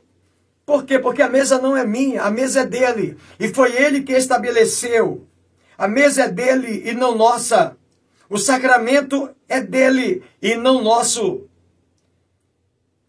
Por 0.65 0.83
quê? 0.83 0.99
Porque 0.99 1.21
a 1.21 1.29
mesa 1.29 1.57
não 1.57 1.75
é 1.75 1.83
minha, 1.85 2.21
a 2.21 2.29
mesa 2.29 2.61
é 2.61 2.65
dele. 2.65 3.17
E 3.39 3.47
foi 3.47 3.75
ele 3.75 4.01
que 4.01 4.13
estabeleceu. 4.13 5.25
A 5.75 5.87
mesa 5.87 6.25
é 6.25 6.27
dele 6.27 6.83
e 6.85 6.93
não 6.93 7.17
nossa. 7.17 7.75
O 8.29 8.37
sacramento 8.37 9.29
é 9.47 9.59
dele 9.59 10.21
e 10.39 10.55
não 10.55 10.83
nosso. 10.83 11.48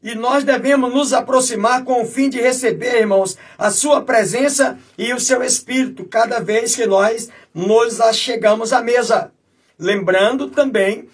E 0.03 0.15
nós 0.15 0.45
devemos 0.45 0.93
nos 0.93 1.13
aproximar 1.13 1.85
com 1.85 2.03
o 2.03 2.07
fim 2.07 2.31
de 2.31 2.41
receber, 2.41 3.01
irmãos, 3.01 3.37
a 3.59 3.71
sua 3.71 4.01
presença 4.01 4.79
e 4.97 5.13
o 5.13 5.21
seu 5.21 5.43
espírito 5.43 6.05
cada 6.05 6.41
vez 6.41 6.75
que 6.75 6.87
nós 6.87 7.29
nos 7.55 8.01
achegamos 8.01 8.73
à 8.73 8.81
mesa. 8.81 9.31
Lembrando 9.79 10.49
também 10.49 11.07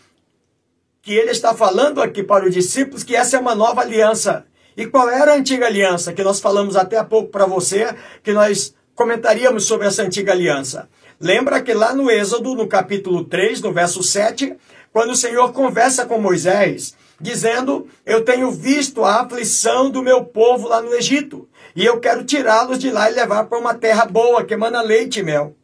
que 1.02 1.14
ele 1.14 1.30
está 1.30 1.52
falando 1.52 2.00
aqui 2.00 2.22
para 2.22 2.46
os 2.46 2.54
discípulos 2.54 3.02
que 3.02 3.16
essa 3.16 3.36
é 3.36 3.40
uma 3.40 3.54
nova 3.56 3.80
aliança. 3.80 4.46
E 4.76 4.86
qual 4.86 5.08
era 5.08 5.32
a 5.32 5.36
antiga 5.36 5.66
aliança 5.66 6.12
que 6.12 6.22
nós 6.22 6.38
falamos 6.38 6.76
até 6.76 6.96
há 6.96 7.04
pouco 7.04 7.30
para 7.30 7.46
você, 7.46 7.92
que 8.22 8.32
nós 8.32 8.74
comentaríamos 8.94 9.64
sobre 9.64 9.86
essa 9.86 10.02
antiga 10.02 10.32
aliança? 10.32 10.88
Lembra 11.18 11.62
que 11.62 11.72
lá 11.72 11.94
no 11.94 12.10
Êxodo, 12.10 12.54
no 12.54 12.68
capítulo 12.68 13.24
3, 13.24 13.62
no 13.62 13.72
verso 13.72 14.02
7, 14.02 14.54
quando 14.96 15.10
o 15.10 15.14
Senhor 15.14 15.52
conversa 15.52 16.06
com 16.06 16.18
Moisés, 16.18 16.96
dizendo: 17.20 17.86
Eu 18.06 18.24
tenho 18.24 18.50
visto 18.50 19.04
a 19.04 19.20
aflição 19.20 19.90
do 19.90 20.02
meu 20.02 20.24
povo 20.24 20.68
lá 20.68 20.80
no 20.80 20.94
Egito, 20.94 21.46
e 21.76 21.84
eu 21.84 22.00
quero 22.00 22.24
tirá-los 22.24 22.78
de 22.78 22.90
lá 22.90 23.10
e 23.10 23.14
levar 23.14 23.44
para 23.44 23.58
uma 23.58 23.74
terra 23.74 24.06
boa, 24.06 24.42
que 24.42 24.54
emana 24.54 24.80
leite 24.80 25.20
e 25.20 25.22
mel. 25.22 25.54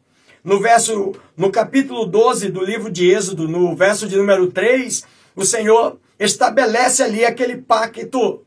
No 0.45 0.61
verso, 0.61 1.15
no 1.35 1.51
capítulo 1.51 2.05
12 2.05 2.51
do 2.51 2.63
livro 2.63 2.91
de 2.91 3.11
Êxodo, 3.11 3.49
no 3.49 3.75
verso 3.75 4.07
de 4.07 4.19
número 4.19 4.53
3, 4.53 5.03
o 5.35 5.47
Senhor 5.47 5.99
estabelece 6.21 7.03
ali 7.03 7.25
aquele 7.25 7.57
pacto. 7.57 8.45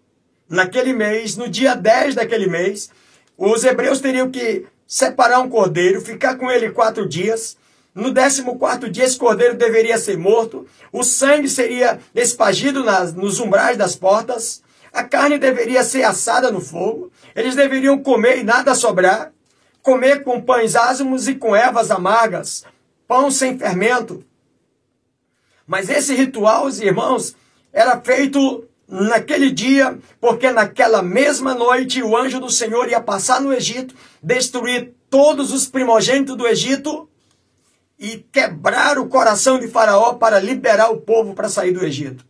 Naquele 0.47 0.93
mês, 0.93 1.35
no 1.35 1.49
dia 1.49 1.73
10 1.73 2.13
daquele 2.13 2.45
mês, 2.45 2.91
os 3.35 3.63
hebreus 3.63 3.99
teriam 3.99 4.29
que 4.29 4.67
separar 4.85 5.39
um 5.39 5.49
cordeiro, 5.49 5.99
ficar 5.99 6.35
com 6.35 6.51
ele 6.51 6.69
quatro 6.69 7.09
dias. 7.09 7.57
No 7.95 8.11
décimo 8.11 8.59
quarto 8.59 8.89
dia, 8.89 9.05
esse 9.05 9.17
cordeiro 9.17 9.55
deveria 9.55 9.97
ser 9.97 10.17
morto. 10.17 10.67
O 10.91 11.01
sangue 11.01 11.47
seria 11.47 11.97
espagido 12.13 12.83
nas, 12.83 13.13
nos 13.13 13.39
umbrais 13.39 13.77
das 13.77 13.95
portas. 13.95 14.61
A 14.91 15.01
carne 15.01 15.37
deveria 15.37 15.81
ser 15.81 16.03
assada 16.03 16.51
no 16.51 16.59
fogo. 16.59 17.09
Eles 17.33 17.55
deveriam 17.55 17.97
comer 17.97 18.39
e 18.39 18.43
nada 18.43 18.75
sobrar. 18.75 19.31
Comer 19.81 20.23
com 20.25 20.41
pães 20.41 20.75
ázimos 20.75 21.29
e 21.29 21.35
com 21.35 21.55
ervas 21.55 21.89
amargas. 21.89 22.65
Pão 23.07 23.31
sem 23.31 23.57
fermento. 23.57 24.25
Mas 25.65 25.89
esse 25.89 26.13
ritual, 26.13 26.65
os 26.65 26.81
irmãos, 26.81 27.33
era 27.71 27.99
feito 28.01 28.65
naquele 28.87 29.49
dia, 29.49 29.97
porque 30.19 30.51
naquela 30.51 31.01
mesma 31.01 31.55
noite 31.55 32.03
o 32.03 32.15
anjo 32.15 32.41
do 32.41 32.49
Senhor 32.49 32.89
ia 32.89 32.99
passar 32.99 33.41
no 33.41 33.53
Egito, 33.53 33.95
destruir 34.21 34.93
todos 35.09 35.53
os 35.53 35.65
primogênitos 35.65 36.35
do 36.35 36.45
Egito 36.45 37.09
e 37.99 38.17
quebrar 38.31 38.97
o 38.97 39.07
coração 39.07 39.59
de 39.59 39.67
Faraó 39.67 40.13
para 40.13 40.39
liberar 40.39 40.91
o 40.91 40.97
povo 40.97 41.33
para 41.33 41.49
sair 41.49 41.71
do 41.71 41.85
Egito. 41.85 42.25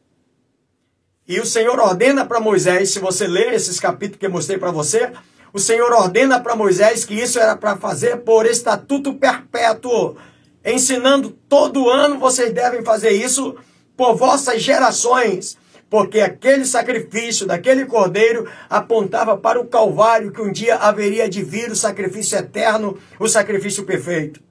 E 1.27 1.39
o 1.39 1.45
Senhor 1.45 1.79
ordena 1.79 2.25
para 2.25 2.39
Moisés, 2.39 2.91
se 2.91 2.99
você 2.99 3.25
ler 3.25 3.53
esses 3.53 3.79
capítulos 3.79 4.19
que 4.19 4.25
eu 4.27 4.31
mostrei 4.31 4.59
para 4.59 4.71
você, 4.71 5.11
o 5.51 5.59
Senhor 5.59 5.91
ordena 5.91 6.39
para 6.39 6.55
Moisés 6.55 7.03
que 7.03 7.15
isso 7.15 7.39
era 7.39 7.55
para 7.55 7.77
fazer 7.77 8.17
por 8.17 8.45
estatuto 8.45 9.13
perpétuo, 9.15 10.15
ensinando 10.63 11.31
todo 11.49 11.89
ano 11.89 12.19
vocês 12.19 12.53
devem 12.53 12.83
fazer 12.83 13.11
isso 13.11 13.55
por 13.97 14.15
vossas 14.15 14.61
gerações 14.61 15.57
porque 15.89 16.19
aquele 16.19 16.65
sacrifício 16.65 17.45
daquele 17.45 17.85
cordeiro 17.85 18.49
apontava 18.69 19.37
para 19.37 19.59
o 19.59 19.67
Calvário, 19.67 20.31
que 20.31 20.41
um 20.41 20.51
dia 20.51 20.75
haveria 20.75 21.29
de 21.29 21.43
vir 21.43 21.71
o 21.71 21.75
sacrifício 21.75 22.37
eterno, 22.37 22.97
o 23.19 23.27
sacrifício 23.27 23.83
perfeito. 23.85 24.41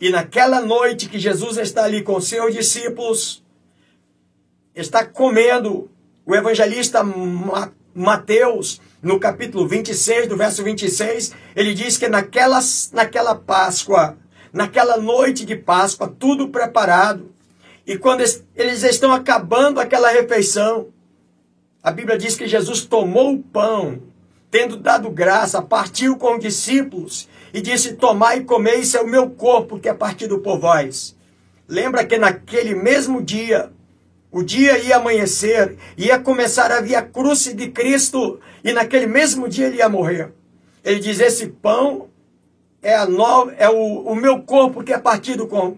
E 0.00 0.08
naquela 0.08 0.62
noite 0.62 1.10
que 1.10 1.18
Jesus 1.18 1.58
está 1.58 1.84
ali 1.84 2.02
com 2.02 2.18
seus 2.22 2.54
discípulos, 2.54 3.44
está 4.74 5.04
comendo, 5.04 5.90
o 6.24 6.34
evangelista 6.34 7.00
Mateus, 7.94 8.80
no 9.02 9.20
capítulo 9.20 9.68
26, 9.68 10.26
do 10.26 10.38
verso 10.38 10.64
26, 10.64 11.32
ele 11.54 11.74
diz 11.74 11.98
que 11.98 12.08
naquela, 12.08 12.60
naquela 12.94 13.34
Páscoa, 13.34 14.16
naquela 14.50 14.96
noite 14.96 15.44
de 15.44 15.54
Páscoa, 15.54 16.08
tudo 16.18 16.48
preparado, 16.48 17.34
e 17.86 17.98
quando 17.98 18.22
eles 18.56 18.82
estão 18.82 19.12
acabando 19.12 19.80
aquela 19.80 20.10
refeição, 20.10 20.88
a 21.82 21.90
Bíblia 21.90 22.16
diz 22.16 22.36
que 22.36 22.46
Jesus 22.46 22.86
tomou 22.86 23.34
o 23.34 23.42
pão, 23.42 24.00
tendo 24.50 24.78
dado 24.78 25.10
graça, 25.10 25.60
partiu 25.60 26.16
com 26.16 26.36
os 26.36 26.40
discípulos 26.40 27.28
e 27.52 27.60
disse: 27.60 27.94
Tomai 27.94 28.38
e 28.38 28.44
comei, 28.44 28.80
isso 28.80 28.96
é 28.96 29.00
o 29.00 29.08
meu 29.08 29.30
corpo 29.30 29.78
que 29.78 29.88
é 29.88 29.94
partido 29.94 30.38
por 30.38 30.58
vós. 30.58 31.16
Lembra 31.68 32.04
que 32.04 32.18
naquele 32.18 32.74
mesmo 32.74 33.22
dia, 33.22 33.70
o 34.30 34.42
dia 34.42 34.78
ia 34.78 34.96
amanhecer, 34.96 35.76
ia 35.96 36.18
começar 36.18 36.70
a 36.70 36.80
via 36.80 37.02
cruz 37.02 37.44
de 37.44 37.68
Cristo, 37.68 38.40
e 38.64 38.72
naquele 38.72 39.06
mesmo 39.06 39.48
dia 39.48 39.66
ele 39.66 39.78
ia 39.78 39.88
morrer. 39.88 40.32
Ele 40.84 41.00
diz: 41.00 41.20
Esse 41.20 41.48
pão 41.48 42.08
é, 42.82 42.94
a 42.94 43.06
no, 43.06 43.50
é 43.56 43.68
o, 43.68 44.00
o 44.02 44.14
meu 44.14 44.42
corpo 44.42 44.82
que 44.82 44.92
é 44.92 44.98
partido 44.98 45.46
com, 45.46 45.76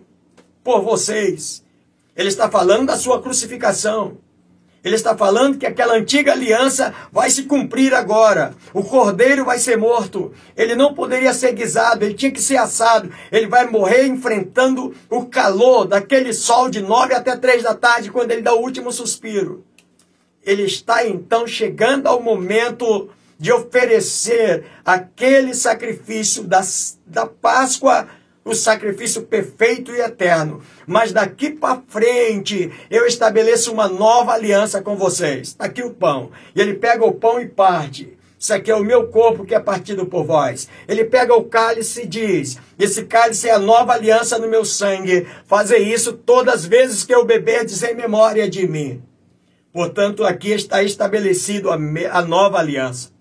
por 0.63 0.83
vocês. 0.83 1.63
Ele 2.15 2.29
está 2.29 2.51
falando 2.51 2.87
da 2.87 2.97
sua 2.97 3.23
crucificação. 3.23 4.19
Ele 4.85 4.97
está 4.97 5.17
falando 5.17 5.59
que 5.59 5.67
aquela 5.67 5.95
antiga 5.95 6.33
aliança 6.33 6.93
vai 7.13 7.31
se 7.31 7.45
cumprir 7.45 7.95
agora. 7.95 8.55
O 8.75 8.83
cordeiro 8.83 9.45
vai 9.45 9.59
ser 9.59 9.77
morto. 9.79 10.33
Ele 10.57 10.75
não 10.75 10.93
poderia 10.93 11.33
ser 11.33 11.53
guisado, 11.53 12.05
ele 12.05 12.15
tinha 12.15 12.33
que 12.33 12.41
ser 12.41 12.57
assado. 12.57 13.09
Ele 13.31 13.47
vai 13.47 13.69
morrer 13.69 14.07
enfrentando 14.07 14.93
o 15.09 15.27
calor 15.27 15.87
daquele 15.87 16.33
sol 16.33 16.69
de 16.69 16.81
nove 16.81 17.15
até 17.15 17.37
três 17.37 17.63
da 17.63 17.75
tarde, 17.75 18.11
quando 18.11 18.33
ele 18.33 18.43
dá 18.43 18.55
o 18.55 18.61
último 18.61 18.91
suspiro. 18.91 19.65
Ele 20.45 20.65
está 20.65 21.07
então 21.07 21.47
chegando 21.47 22.09
ao 22.09 22.21
momento 22.21 23.09
de 23.39 23.53
oferecer 23.53 24.65
aquele 24.85 25.55
sacrifício 25.55 26.43
das, 26.43 26.99
da 27.07 27.27
Páscoa 27.27 28.09
o 28.45 28.55
sacrifício 28.55 29.23
perfeito 29.23 29.93
e 29.93 30.01
eterno. 30.01 30.63
Mas 30.87 31.13
daqui 31.13 31.51
para 31.51 31.83
frente 31.89 32.71
eu 32.91 33.07
estabeleço 33.07 33.73
uma 33.73 33.89
nova 33.89 34.33
aliança 34.33 34.83
com 34.83 34.97
vocês. 34.97 35.49
Está 35.49 35.67
aqui 35.67 35.83
o 35.83 35.95
pão. 35.95 36.31
E 36.55 36.61
ele 36.61 36.75
pega 36.75 37.05
o 37.05 37.15
pão 37.15 37.41
e 37.41 37.47
parte. 37.49 38.17
Isso 38.43 38.53
aqui 38.53 38.73
é 38.73 38.75
o 38.75 38.83
meu 38.83 39.07
corpo 39.07 39.45
que 39.45 39.55
é 39.55 39.61
partido 39.61 40.05
por 40.07 40.25
vós. 40.25 40.69
Ele 40.89 41.05
pega 41.05 41.33
o 41.33 41.45
cálice 41.45 42.03
e 42.03 42.07
diz: 42.07 42.59
Esse 42.77 43.05
cálice 43.05 43.49
é 43.49 43.53
a 43.53 43.59
nova 43.59 43.93
aliança 43.93 44.37
no 44.37 44.49
meu 44.49 44.65
sangue. 44.65 45.29
Fazer 45.47 45.79
isso 45.79 46.13
todas 46.13 46.55
as 46.55 46.67
vezes 46.67 47.05
que 47.05 47.15
eu 47.15 47.25
beberdes 47.25 47.85
em 47.85 47.95
memória 47.95 48.51
de 48.51 48.67
mim. 48.67 49.01
Portanto, 49.73 50.25
aqui 50.25 50.51
está 50.51 50.83
estabelecido 50.83 51.71
a, 51.71 51.75
a 51.75 52.23
nova 52.23 52.59
aliança. 52.59 53.12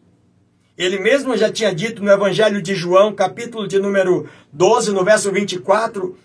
Ele 0.78 1.00
mesmo 1.00 1.36
já 1.38 1.52
tinha 1.52 1.74
dito 1.74 2.04
no 2.04 2.12
Evangelho 2.12 2.62
de 2.62 2.74
João, 2.74 3.14
capítulo 3.14 3.68
de 3.68 3.78
número 3.80 4.28
12, 4.52 4.92
no 4.92 5.04
verso 5.04 5.32
24, 5.32 6.18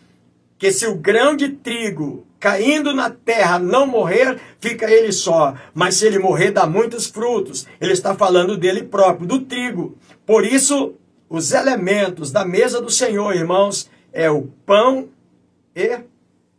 que 0.59 0.70
se 0.70 0.87
o 0.87 0.94
grão 0.94 1.37
de 1.37 1.48
trigo 1.48 2.26
caindo 2.38 2.94
na 2.94 3.11
terra 3.11 3.59
não 3.59 3.87
morrer, 3.87 4.38
fica 4.61 4.90
ele 4.90 5.12
só. 5.12 5.54
Mas 5.74 5.96
se 5.96 6.06
ele 6.06 6.18
morrer, 6.18 6.52
dá 6.52 6.66
muitos 6.66 7.06
frutos. 7.06 7.66
Ele 7.80 7.92
está 7.92 8.14
falando 8.14 8.56
dele 8.56 8.82
próprio, 8.85 9.26
do 9.26 9.40
trigo. 9.40 9.98
Por 10.24 10.44
isso, 10.44 10.94
os 11.28 11.52
elementos 11.52 12.30
da 12.30 12.44
mesa 12.44 12.80
do 12.80 12.90
Senhor, 12.90 13.35
irmãos, 13.35 13.90
é 14.12 14.30
o 14.30 14.42
pão 14.64 15.09
e 15.74 15.98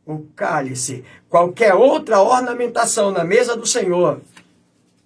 o 0.06 0.20
cálice. 0.36 1.04
Qualquer 1.30 1.74
outra 1.74 2.22
ornamentação 2.22 3.12
na 3.12 3.24
mesa 3.24 3.56
do 3.56 3.66
Senhor, 3.66 4.22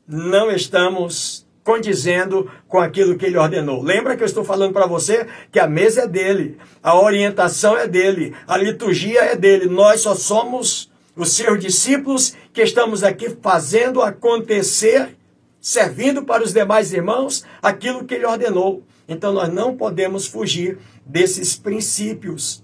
não 0.07 0.51
estamos 0.51 1.45
condizendo 1.63 2.49
com 2.67 2.79
aquilo 2.79 3.17
que 3.17 3.25
ele 3.25 3.37
ordenou. 3.37 3.81
Lembra 3.81 4.15
que 4.15 4.23
eu 4.23 4.27
estou 4.27 4.43
falando 4.43 4.73
para 4.73 4.87
você 4.87 5.27
que 5.51 5.59
a 5.59 5.67
mesa 5.67 6.01
é 6.01 6.07
dele, 6.07 6.57
a 6.81 6.99
orientação 6.99 7.77
é 7.77 7.87
dele, 7.87 8.35
a 8.47 8.57
liturgia 8.57 9.21
é 9.21 9.35
dele. 9.35 9.67
Nós 9.67 10.01
só 10.01 10.15
somos 10.15 10.91
os 11.15 11.33
seus 11.33 11.59
discípulos 11.59 12.35
que 12.53 12.61
estamos 12.61 13.03
aqui 13.03 13.35
fazendo 13.41 14.01
acontecer, 14.01 15.15
servindo 15.59 16.23
para 16.23 16.43
os 16.43 16.53
demais 16.53 16.93
irmãos 16.93 17.43
aquilo 17.61 18.05
que 18.05 18.15
ele 18.15 18.25
ordenou. 18.25 18.83
Então 19.07 19.33
nós 19.33 19.53
não 19.53 19.75
podemos 19.75 20.25
fugir 20.25 20.79
desses 21.05 21.55
princípios. 21.55 22.63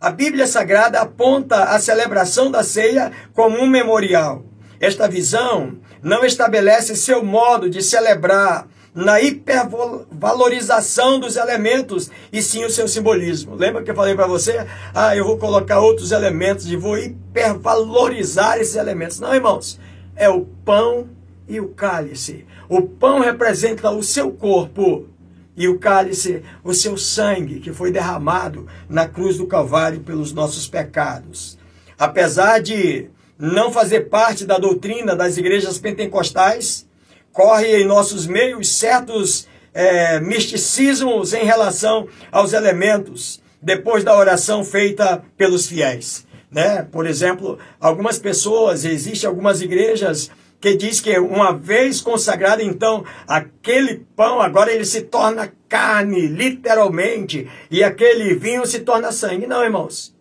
A 0.00 0.10
Bíblia 0.10 0.46
Sagrada 0.46 1.00
aponta 1.00 1.64
a 1.64 1.78
celebração 1.78 2.50
da 2.50 2.62
ceia 2.62 3.10
como 3.32 3.58
um 3.58 3.66
memorial. 3.66 4.44
Esta 4.78 5.08
visão 5.08 5.78
não 6.04 6.24
estabelece 6.24 6.94
seu 6.94 7.24
modo 7.24 7.68
de 7.70 7.82
celebrar 7.82 8.68
na 8.94 9.20
hipervalorização 9.20 11.18
dos 11.18 11.34
elementos 11.36 12.10
e 12.30 12.40
sim 12.42 12.64
o 12.64 12.70
seu 12.70 12.86
simbolismo. 12.86 13.56
Lembra 13.56 13.82
que 13.82 13.90
eu 13.90 13.94
falei 13.94 14.14
para 14.14 14.26
você? 14.26 14.66
Ah, 14.94 15.16
eu 15.16 15.24
vou 15.24 15.38
colocar 15.38 15.80
outros 15.80 16.12
elementos 16.12 16.70
e 16.70 16.76
vou 16.76 16.96
hipervalorizar 16.96 18.58
esses 18.58 18.76
elementos. 18.76 19.18
Não, 19.18 19.34
irmãos. 19.34 19.80
É 20.14 20.28
o 20.28 20.42
pão 20.64 21.08
e 21.48 21.58
o 21.58 21.70
cálice. 21.70 22.46
O 22.68 22.82
pão 22.82 23.18
representa 23.18 23.90
o 23.90 24.02
seu 24.02 24.30
corpo 24.30 25.08
e 25.56 25.66
o 25.66 25.78
cálice, 25.78 26.42
o 26.62 26.74
seu 26.74 26.96
sangue 26.96 27.60
que 27.60 27.72
foi 27.72 27.90
derramado 27.90 28.66
na 28.88 29.08
cruz 29.08 29.38
do 29.38 29.46
Calvário 29.46 30.00
pelos 30.00 30.32
nossos 30.32 30.68
pecados. 30.68 31.58
Apesar 31.98 32.60
de 32.60 33.08
não 33.38 33.72
fazer 33.72 34.08
parte 34.08 34.44
da 34.44 34.58
doutrina 34.58 35.16
das 35.16 35.36
igrejas 35.36 35.78
pentecostais, 35.78 36.86
corre 37.32 37.82
em 37.82 37.84
nossos 37.84 38.26
meios 38.26 38.68
certos 38.68 39.48
é, 39.72 40.20
misticismos 40.20 41.32
em 41.32 41.44
relação 41.44 42.06
aos 42.30 42.52
elementos 42.52 43.42
depois 43.60 44.04
da 44.04 44.16
oração 44.16 44.64
feita 44.64 45.22
pelos 45.36 45.66
fiéis. 45.66 46.26
Né? 46.50 46.86
Por 46.92 47.06
exemplo, 47.06 47.58
algumas 47.80 48.18
pessoas, 48.18 48.84
existem 48.84 49.28
algumas 49.28 49.60
igrejas 49.60 50.30
que 50.60 50.76
diz 50.76 51.00
que 51.00 51.18
uma 51.18 51.52
vez 51.52 52.00
consagrado, 52.00 52.62
então, 52.62 53.04
aquele 53.26 54.06
pão 54.16 54.40
agora 54.40 54.72
ele 54.72 54.84
se 54.84 55.02
torna 55.02 55.52
carne, 55.68 56.26
literalmente, 56.26 57.50
e 57.70 57.82
aquele 57.82 58.34
vinho 58.34 58.64
se 58.64 58.80
torna 58.80 59.12
sangue. 59.12 59.46
Não, 59.46 59.62
irmãos. 59.62 60.14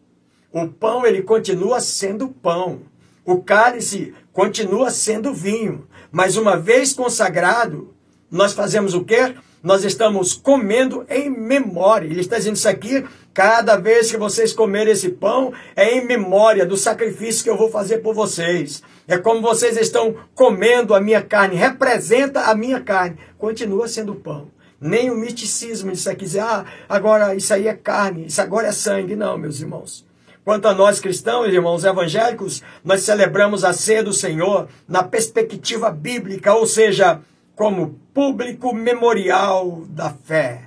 O 0.51 0.67
pão 0.67 1.05
ele 1.05 1.21
continua 1.21 1.79
sendo 1.79 2.27
pão. 2.27 2.81
O 3.25 3.41
cálice 3.41 4.13
continua 4.33 4.91
sendo 4.91 5.33
vinho. 5.33 5.87
Mas 6.11 6.35
uma 6.35 6.57
vez 6.57 6.93
consagrado, 6.93 7.93
nós 8.29 8.53
fazemos 8.53 8.93
o 8.93 9.03
quê? 9.03 9.35
Nós 9.61 9.85
estamos 9.85 10.33
comendo 10.33 11.05
em 11.09 11.29
memória. 11.29 12.07
Ele 12.07 12.19
está 12.19 12.37
dizendo 12.37 12.57
isso 12.57 12.67
aqui, 12.67 13.05
cada 13.33 13.77
vez 13.77 14.11
que 14.11 14.17
vocês 14.17 14.51
comerem 14.51 14.91
esse 14.91 15.09
pão, 15.09 15.53
é 15.75 15.97
em 15.97 16.05
memória 16.05 16.65
do 16.65 16.75
sacrifício 16.75 17.43
que 17.43 17.49
eu 17.49 17.57
vou 17.57 17.69
fazer 17.69 17.99
por 17.99 18.13
vocês. 18.13 18.83
É 19.07 19.17
como 19.17 19.41
vocês 19.41 19.77
estão 19.77 20.15
comendo 20.35 20.93
a 20.93 20.99
minha 20.99 21.21
carne, 21.21 21.55
representa 21.55 22.41
a 22.41 22.55
minha 22.55 22.81
carne. 22.81 23.17
Continua 23.37 23.87
sendo 23.87 24.15
pão. 24.15 24.51
Nem 24.81 25.09
o 25.09 25.15
misticismo 25.15 25.91
disso 25.91 26.09
aqui, 26.09 26.25
dizer, 26.25 26.41
ah, 26.41 26.65
agora 26.89 27.33
isso 27.33 27.53
aí 27.53 27.69
é 27.69 27.73
carne, 27.73 28.25
isso 28.25 28.41
agora 28.41 28.67
é 28.67 28.71
sangue. 28.73 29.15
Não, 29.15 29.37
meus 29.37 29.61
irmãos. 29.61 30.05
Quanto 30.43 30.67
a 30.67 30.73
nós 30.73 30.99
cristãos, 30.99 31.47
irmãos 31.47 31.85
evangélicos, 31.85 32.61
nós 32.83 33.01
celebramos 33.01 33.63
a 33.63 33.71
ceia 33.71 34.03
do 34.03 34.11
Senhor 34.11 34.67
na 34.87 35.01
perspectiva 35.01 35.89
bíblica, 35.89 36.53
ou 36.53 36.67
seja, 36.67 37.21
como 37.55 37.99
público 38.13 38.73
memorial 38.73 39.85
da 39.89 40.09
fé. 40.09 40.63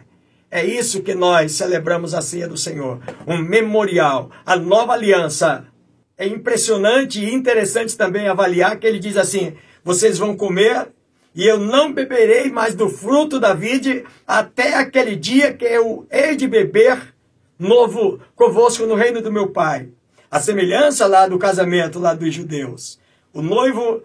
É 0.50 0.64
isso 0.64 1.02
que 1.02 1.14
nós 1.14 1.52
celebramos 1.52 2.14
a 2.14 2.22
ceia 2.22 2.48
do 2.48 2.56
Senhor, 2.56 3.00
um 3.26 3.36
memorial, 3.36 4.30
a 4.46 4.56
nova 4.56 4.94
aliança. 4.94 5.66
É 6.16 6.26
impressionante 6.26 7.22
e 7.22 7.34
interessante 7.34 7.96
também 7.96 8.28
avaliar 8.28 8.78
que 8.78 8.86
ele 8.86 8.98
diz 8.98 9.18
assim: 9.18 9.54
vocês 9.84 10.16
vão 10.16 10.34
comer 10.34 10.88
e 11.34 11.46
eu 11.46 11.58
não 11.58 11.92
beberei 11.92 12.50
mais 12.50 12.74
do 12.74 12.88
fruto 12.88 13.38
da 13.38 13.52
vide 13.52 14.04
até 14.26 14.76
aquele 14.76 15.14
dia 15.14 15.52
que 15.52 15.66
eu 15.66 16.06
hei 16.10 16.34
de 16.34 16.48
beber 16.48 17.14
novo 17.58 18.20
convosco 18.34 18.86
no 18.86 18.94
reino 18.94 19.20
do 19.20 19.32
meu 19.32 19.48
Pai. 19.48 19.88
A 20.30 20.40
semelhança 20.40 21.06
lá 21.06 21.26
do 21.26 21.38
casamento 21.38 21.98
lá 21.98 22.14
dos 22.14 22.34
judeus. 22.34 22.98
O 23.32 23.42
noivo 23.42 24.02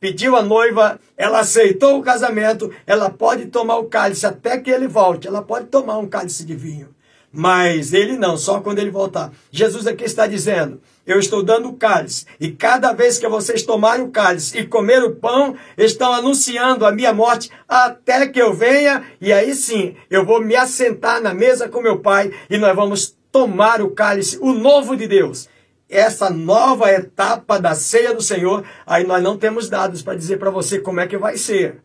pediu 0.00 0.34
a 0.34 0.42
noiva, 0.42 0.98
ela 1.16 1.40
aceitou 1.40 1.98
o 1.98 2.02
casamento, 2.02 2.72
ela 2.86 3.10
pode 3.10 3.46
tomar 3.46 3.76
o 3.76 3.84
cálice 3.84 4.26
até 4.26 4.58
que 4.58 4.70
ele 4.70 4.88
volte, 4.88 5.28
ela 5.28 5.42
pode 5.42 5.66
tomar 5.66 5.98
um 5.98 6.08
cálice 6.08 6.44
de 6.44 6.54
vinho. 6.54 6.88
Mas 7.32 7.92
ele 7.92 8.16
não, 8.16 8.36
só 8.36 8.60
quando 8.60 8.80
ele 8.80 8.90
voltar. 8.90 9.30
Jesus 9.52 9.86
aqui 9.86 10.04
está 10.04 10.26
dizendo: 10.26 10.80
Eu 11.10 11.18
estou 11.18 11.42
dando 11.42 11.68
o 11.68 11.76
cálice, 11.76 12.24
e 12.38 12.52
cada 12.52 12.92
vez 12.92 13.18
que 13.18 13.26
vocês 13.26 13.64
tomarem 13.64 14.04
o 14.04 14.12
cálice 14.12 14.56
e 14.56 14.64
comer 14.64 15.02
o 15.02 15.16
pão, 15.16 15.56
estão 15.76 16.12
anunciando 16.12 16.86
a 16.86 16.92
minha 16.92 17.12
morte 17.12 17.50
até 17.68 18.28
que 18.28 18.40
eu 18.40 18.54
venha, 18.54 19.02
e 19.20 19.32
aí 19.32 19.52
sim 19.52 19.96
eu 20.08 20.24
vou 20.24 20.40
me 20.40 20.54
assentar 20.54 21.20
na 21.20 21.34
mesa 21.34 21.68
com 21.68 21.82
meu 21.82 21.98
Pai 21.98 22.32
e 22.48 22.56
nós 22.56 22.76
vamos 22.76 23.16
tomar 23.32 23.82
o 23.82 23.90
cálice, 23.90 24.38
o 24.40 24.52
novo 24.52 24.96
de 24.96 25.08
Deus 25.08 25.48
essa 25.88 26.30
nova 26.30 26.92
etapa 26.92 27.58
da 27.58 27.74
ceia 27.74 28.14
do 28.14 28.22
Senhor, 28.22 28.64
aí 28.86 29.02
nós 29.04 29.20
não 29.20 29.36
temos 29.36 29.68
dados 29.68 30.02
para 30.02 30.16
dizer 30.16 30.38
para 30.38 30.48
você 30.48 30.78
como 30.78 31.00
é 31.00 31.08
que 31.08 31.18
vai 31.18 31.36
ser. 31.36 31.82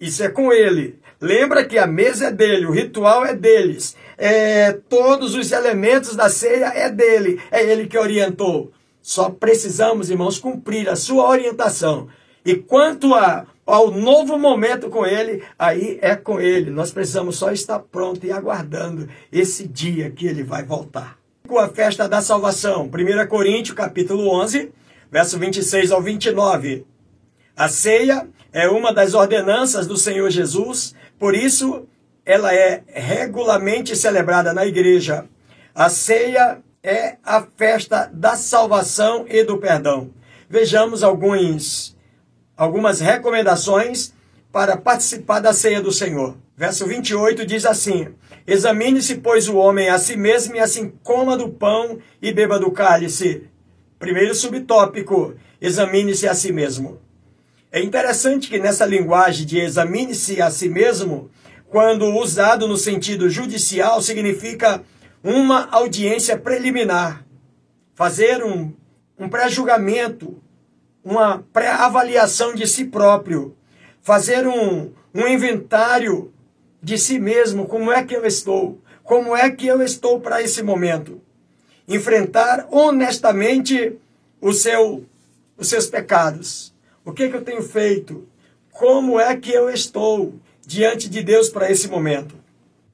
Isso 0.00 0.24
é 0.24 0.28
com 0.28 0.52
ele. 0.52 0.98
Lembra 1.20 1.64
que 1.64 1.76
a 1.76 1.86
mesa 1.86 2.28
é 2.28 2.32
dele, 2.32 2.66
o 2.66 2.72
ritual 2.72 3.26
é 3.26 3.34
deles, 3.34 3.94
é, 4.16 4.72
todos 4.72 5.34
os 5.34 5.52
elementos 5.52 6.16
da 6.16 6.28
ceia 6.28 6.72
é 6.74 6.88
dele, 6.88 7.40
é 7.50 7.62
ele 7.62 7.86
que 7.86 7.98
orientou. 7.98 8.72
Só 9.02 9.28
precisamos, 9.28 10.10
irmãos, 10.10 10.38
cumprir 10.38 10.88
a 10.88 10.96
sua 10.96 11.28
orientação. 11.28 12.08
E 12.44 12.54
quanto 12.54 13.14
a, 13.14 13.46
ao 13.66 13.90
novo 13.90 14.38
momento 14.38 14.88
com 14.88 15.04
ele, 15.04 15.42
aí 15.58 15.98
é 16.00 16.16
com 16.16 16.40
ele. 16.40 16.70
Nós 16.70 16.90
precisamos 16.90 17.36
só 17.36 17.52
estar 17.52 17.78
pronto 17.80 18.24
e 18.24 18.32
aguardando 18.32 19.08
esse 19.30 19.68
dia 19.68 20.10
que 20.10 20.26
ele 20.26 20.42
vai 20.42 20.64
voltar 20.64 21.20
com 21.50 21.58
a 21.58 21.68
festa 21.68 22.08
da 22.08 22.22
salvação. 22.22 22.84
1 22.84 23.26
Coríntios, 23.26 23.76
capítulo 23.76 24.32
11, 24.40 24.70
verso 25.10 25.36
26 25.36 25.90
ao 25.90 26.00
29. 26.00 26.86
A 27.56 27.68
ceia 27.68 28.28
é 28.52 28.68
uma 28.68 28.94
das 28.94 29.14
ordenanças 29.14 29.84
do 29.88 29.96
Senhor 29.96 30.30
Jesus, 30.30 30.94
por 31.20 31.34
isso 31.34 31.86
ela 32.24 32.54
é 32.54 32.82
regularmente 32.88 33.94
celebrada 33.94 34.54
na 34.54 34.64
igreja. 34.64 35.26
A 35.74 35.90
ceia 35.90 36.62
é 36.82 37.18
a 37.22 37.46
festa 37.56 38.10
da 38.12 38.36
salvação 38.36 39.26
e 39.28 39.44
do 39.44 39.58
perdão. 39.58 40.10
Vejamos 40.48 41.02
alguns, 41.02 41.94
algumas 42.56 43.00
recomendações 43.00 44.14
para 44.50 44.78
participar 44.78 45.40
da 45.40 45.52
ceia 45.52 45.82
do 45.82 45.92
Senhor. 45.92 46.36
Verso 46.56 46.86
28 46.86 47.44
diz 47.44 47.66
assim: 47.66 48.08
Examine-se, 48.46 49.16
pois, 49.16 49.46
o 49.46 49.56
homem 49.56 49.90
a 49.90 49.98
si 49.98 50.16
mesmo 50.16 50.56
e 50.56 50.58
assim 50.58 50.90
coma 51.02 51.36
do 51.36 51.50
pão 51.50 51.98
e 52.20 52.32
beba 52.32 52.58
do 52.58 52.70
cálice. 52.70 53.46
Primeiro 53.98 54.34
subtópico: 54.34 55.34
examine-se 55.60 56.26
a 56.26 56.34
si 56.34 56.50
mesmo. 56.50 56.98
É 57.72 57.80
interessante 57.80 58.48
que 58.50 58.58
nessa 58.58 58.84
linguagem 58.84 59.46
de 59.46 59.60
examine-se 59.60 60.42
a 60.42 60.50
si 60.50 60.68
mesmo, 60.68 61.30
quando 61.68 62.04
usado 62.16 62.66
no 62.66 62.76
sentido 62.76 63.30
judicial, 63.30 64.02
significa 64.02 64.82
uma 65.22 65.68
audiência 65.70 66.36
preliminar, 66.36 67.24
fazer 67.94 68.42
um, 68.42 68.72
um 69.16 69.28
pré-julgamento, 69.28 70.42
uma 71.04 71.44
pré-avaliação 71.52 72.56
de 72.56 72.66
si 72.66 72.86
próprio, 72.86 73.56
fazer 74.02 74.48
um, 74.48 74.90
um 75.14 75.28
inventário 75.28 76.32
de 76.82 76.98
si 76.98 77.20
mesmo, 77.20 77.66
como 77.66 77.92
é 77.92 78.02
que 78.02 78.16
eu 78.16 78.26
estou, 78.26 78.80
como 79.04 79.36
é 79.36 79.48
que 79.48 79.68
eu 79.68 79.80
estou 79.80 80.20
para 80.20 80.42
esse 80.42 80.60
momento. 80.60 81.20
Enfrentar 81.86 82.66
honestamente 82.70 83.96
o 84.40 84.52
seu, 84.52 85.04
os 85.56 85.68
seus 85.68 85.86
pecados. 85.86 86.74
O 87.10 87.12
que, 87.12 87.28
que 87.28 87.34
eu 87.34 87.42
tenho 87.42 87.60
feito? 87.60 88.28
Como 88.70 89.18
é 89.18 89.36
que 89.36 89.50
eu 89.50 89.68
estou 89.68 90.32
diante 90.64 91.08
de 91.08 91.24
Deus 91.24 91.48
para 91.48 91.68
esse 91.68 91.88
momento? 91.88 92.36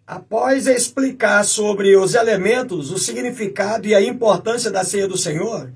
Após 0.06 0.66
explicar 0.66 1.44
sobre 1.44 1.94
os 1.98 2.14
elementos, 2.14 2.90
o 2.90 2.96
significado 2.96 3.86
e 3.86 3.94
a 3.94 4.00
importância 4.00 4.70
da 4.70 4.82
ceia 4.84 5.06
do 5.06 5.18
Senhor, 5.18 5.70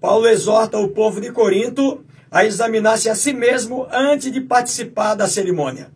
Paulo 0.00 0.28
exorta 0.28 0.78
o 0.78 0.90
povo 0.90 1.20
de 1.20 1.32
Corinto 1.32 2.04
a 2.30 2.44
examinar-se 2.44 3.10
a 3.10 3.14
si 3.16 3.32
mesmo 3.32 3.88
antes 3.90 4.30
de 4.30 4.40
participar 4.40 5.16
da 5.16 5.26
cerimônia. 5.26 5.90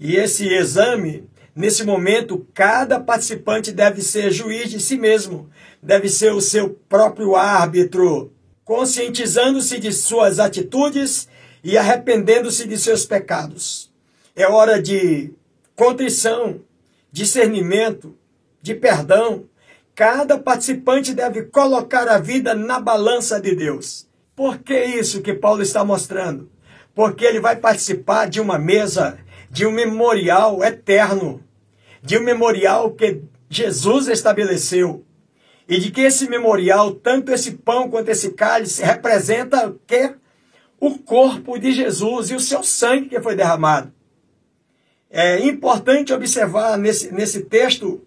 E 0.00 0.16
esse 0.16 0.48
exame, 0.48 1.28
nesse 1.54 1.84
momento, 1.84 2.44
cada 2.52 2.98
participante 2.98 3.70
deve 3.70 4.02
ser 4.02 4.32
juiz 4.32 4.68
de 4.68 4.80
si 4.80 4.98
mesmo, 4.98 5.48
deve 5.80 6.08
ser 6.08 6.32
o 6.32 6.40
seu 6.40 6.70
próprio 6.88 7.36
árbitro, 7.36 8.33
conscientizando-se 8.64 9.78
de 9.78 9.92
suas 9.92 10.38
atitudes 10.38 11.28
e 11.62 11.76
arrependendo-se 11.76 12.66
de 12.66 12.78
seus 12.78 13.04
pecados. 13.04 13.92
É 14.34 14.46
hora 14.46 14.80
de 14.80 15.32
contrição, 15.76 16.60
discernimento, 17.10 18.16
de 18.60 18.74
perdão. 18.74 19.44
Cada 19.94 20.38
participante 20.38 21.14
deve 21.14 21.44
colocar 21.44 22.08
a 22.08 22.18
vida 22.18 22.54
na 22.54 22.80
balança 22.80 23.40
de 23.40 23.54
Deus. 23.54 24.06
Por 24.34 24.58
que 24.58 24.84
isso 24.84 25.22
que 25.22 25.32
Paulo 25.32 25.62
está 25.62 25.84
mostrando? 25.84 26.50
Porque 26.94 27.24
ele 27.24 27.40
vai 27.40 27.56
participar 27.56 28.28
de 28.28 28.40
uma 28.40 28.58
mesa 28.58 29.18
de 29.54 29.64
um 29.64 29.70
memorial 29.70 30.64
eterno, 30.64 31.40
de 32.02 32.18
um 32.18 32.24
memorial 32.24 32.90
que 32.90 33.22
Jesus 33.48 34.08
estabeleceu. 34.08 35.04
E 35.68 35.78
de 35.78 35.90
que 35.90 36.02
esse 36.02 36.28
memorial, 36.28 36.92
tanto 36.92 37.32
esse 37.32 37.52
pão 37.52 37.88
quanto 37.88 38.10
esse 38.10 38.32
cálice, 38.32 38.82
representa 38.82 39.68
o 39.68 39.78
quê? 39.86 40.14
O 40.78 40.98
corpo 40.98 41.58
de 41.58 41.72
Jesus 41.72 42.30
e 42.30 42.34
o 42.34 42.40
seu 42.40 42.62
sangue 42.62 43.08
que 43.08 43.20
foi 43.20 43.34
derramado. 43.34 43.92
É 45.10 45.38
importante 45.40 46.12
observar 46.12 46.76
nesse, 46.76 47.12
nesse 47.12 47.42
texto 47.44 48.02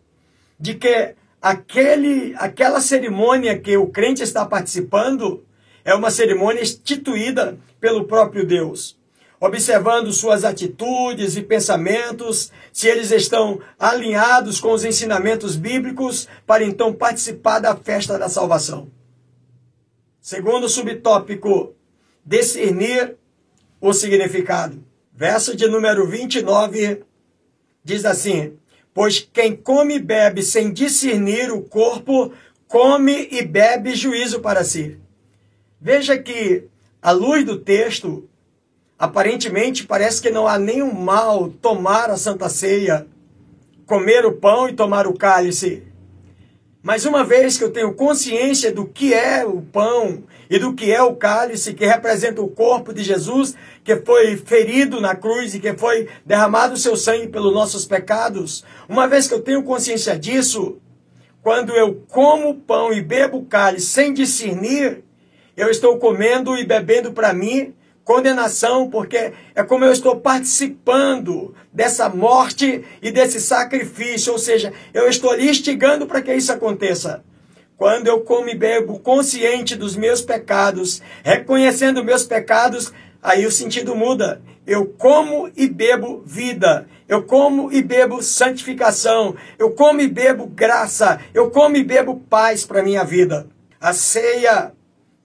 de 0.59 0.75
que 0.75 1.15
aquele, 1.41 2.35
aquela 2.37 2.81
cerimônia 2.81 3.57
que 3.57 3.77
o 3.77 3.87
crente 3.87 4.21
está 4.21 4.45
participando 4.45 5.43
é 5.83 5.95
uma 5.95 6.11
cerimônia 6.11 6.61
instituída 6.61 7.57
pelo 7.79 8.05
próprio 8.05 8.45
Deus 8.45 8.97
observando 9.39 10.11
suas 10.11 10.43
atitudes 10.43 11.35
e 11.35 11.41
pensamentos, 11.41 12.51
se 12.73 12.87
eles 12.87 13.11
estão 13.11 13.59
alinhados 13.77 14.59
com 14.59 14.71
os 14.71 14.83
ensinamentos 14.83 15.55
bíblicos, 15.55 16.27
para 16.45 16.63
então 16.63 16.93
participar 16.93 17.59
da 17.59 17.75
festa 17.75 18.17
da 18.17 18.29
salvação. 18.29 18.89
Segundo 20.19 20.67
subtópico, 20.67 21.73
discernir 22.25 23.15
o 23.79 23.93
significado. 23.93 24.83
Verso 25.13 25.55
de 25.55 25.67
número 25.67 26.07
29 26.07 27.03
diz 27.83 28.05
assim: 28.05 28.57
Pois 28.93 29.19
quem 29.19 29.55
come 29.55 29.95
e 29.95 29.99
bebe 29.99 30.43
sem 30.43 30.71
discernir 30.71 31.51
o 31.51 31.61
corpo, 31.61 32.33
come 32.67 33.27
e 33.31 33.43
bebe 33.43 33.95
juízo 33.95 34.41
para 34.41 34.63
si. 34.63 34.99
Veja 35.79 36.17
que 36.17 36.65
à 37.01 37.11
luz 37.11 37.45
do 37.45 37.57
texto, 37.59 38.27
aparentemente 38.97 39.85
parece 39.85 40.21
que 40.21 40.29
não 40.29 40.47
há 40.47 40.57
nenhum 40.57 40.93
mal 40.93 41.49
tomar 41.49 42.09
a 42.09 42.17
Santa 42.17 42.49
Ceia, 42.49 43.07
comer 43.85 44.25
o 44.25 44.33
pão 44.33 44.67
e 44.67 44.73
tomar 44.73 45.07
o 45.07 45.13
cálice. 45.13 45.83
Mas 46.81 47.05
uma 47.05 47.23
vez 47.23 47.57
que 47.57 47.63
eu 47.63 47.71
tenho 47.71 47.93
consciência 47.93 48.71
do 48.71 48.85
que 48.85 49.13
é 49.13 49.45
o 49.45 49.61
pão 49.61 50.23
e 50.49 50.57
do 50.57 50.73
que 50.73 50.91
é 50.91 51.01
o 51.01 51.15
cálice, 51.15 51.73
que 51.73 51.85
representa 51.85 52.41
o 52.41 52.47
corpo 52.47 52.93
de 52.93 53.03
Jesus, 53.03 53.55
que 53.83 53.95
foi 53.97 54.37
ferido 54.37 55.01
na 55.01 55.13
cruz 55.13 55.53
e 55.53 55.59
que 55.59 55.73
foi 55.73 56.07
derramado 56.25 56.75
o 56.75 56.77
seu 56.77 56.95
sangue 56.95 57.27
pelos 57.27 57.53
nossos 57.53 57.85
pecados, 57.85 58.63
uma 58.87 59.07
vez 59.07 59.27
que 59.27 59.33
eu 59.33 59.41
tenho 59.41 59.63
consciência 59.63 60.17
disso, 60.17 60.77
quando 61.41 61.73
eu 61.73 62.03
como 62.07 62.55
pão 62.55 62.93
e 62.93 63.01
bebo 63.01 63.45
cálice 63.45 63.87
sem 63.87 64.13
discernir, 64.13 65.03
eu 65.55 65.69
estou 65.69 65.97
comendo 65.97 66.55
e 66.57 66.65
bebendo 66.65 67.11
para 67.11 67.33
mim 67.33 67.73
condenação, 68.07 68.89
porque 68.89 69.33
é 69.53 69.61
como 69.63 69.83
eu 69.83 69.91
estou 69.91 70.15
participando 70.15 71.53
dessa 71.73 72.07
morte 72.07 72.85
e 73.01 73.11
desse 73.11 73.41
sacrifício, 73.41 74.31
ou 74.31 74.39
seja, 74.39 74.71
eu 74.93 75.09
estou 75.09 75.31
ali 75.31 75.49
instigando 75.49 76.07
para 76.07 76.21
que 76.21 76.33
isso 76.33 76.53
aconteça. 76.53 77.21
Quando 77.75 78.07
eu 78.07 78.21
como 78.21 78.47
e 78.47 78.55
bebo 78.55 78.97
consciente 78.99 79.75
dos 79.75 79.97
meus 79.97 80.21
pecados, 80.21 81.01
reconhecendo 81.21 82.01
meus 82.01 82.23
pecados, 82.23 82.93
aí 83.21 83.45
o 83.45 83.51
sentido 83.51 83.93
muda. 83.93 84.41
Eu 84.65 84.85
como 84.85 85.51
e 85.53 85.67
bebo 85.67 86.23
vida. 86.25 86.87
Eu 87.09 87.23
como 87.23 87.73
e 87.73 87.81
bebo 87.81 88.23
santificação. 88.23 89.35
Eu 89.59 89.71
como 89.71 89.99
e 89.99 90.07
bebo 90.07 90.47
graça. 90.47 91.19
Eu 91.33 91.51
como 91.51 91.75
e 91.75 91.83
bebo 91.83 92.21
paz 92.29 92.65
para 92.65 92.81
minha 92.81 93.03
vida. 93.03 93.47
A 93.81 93.91
ceia 93.91 94.71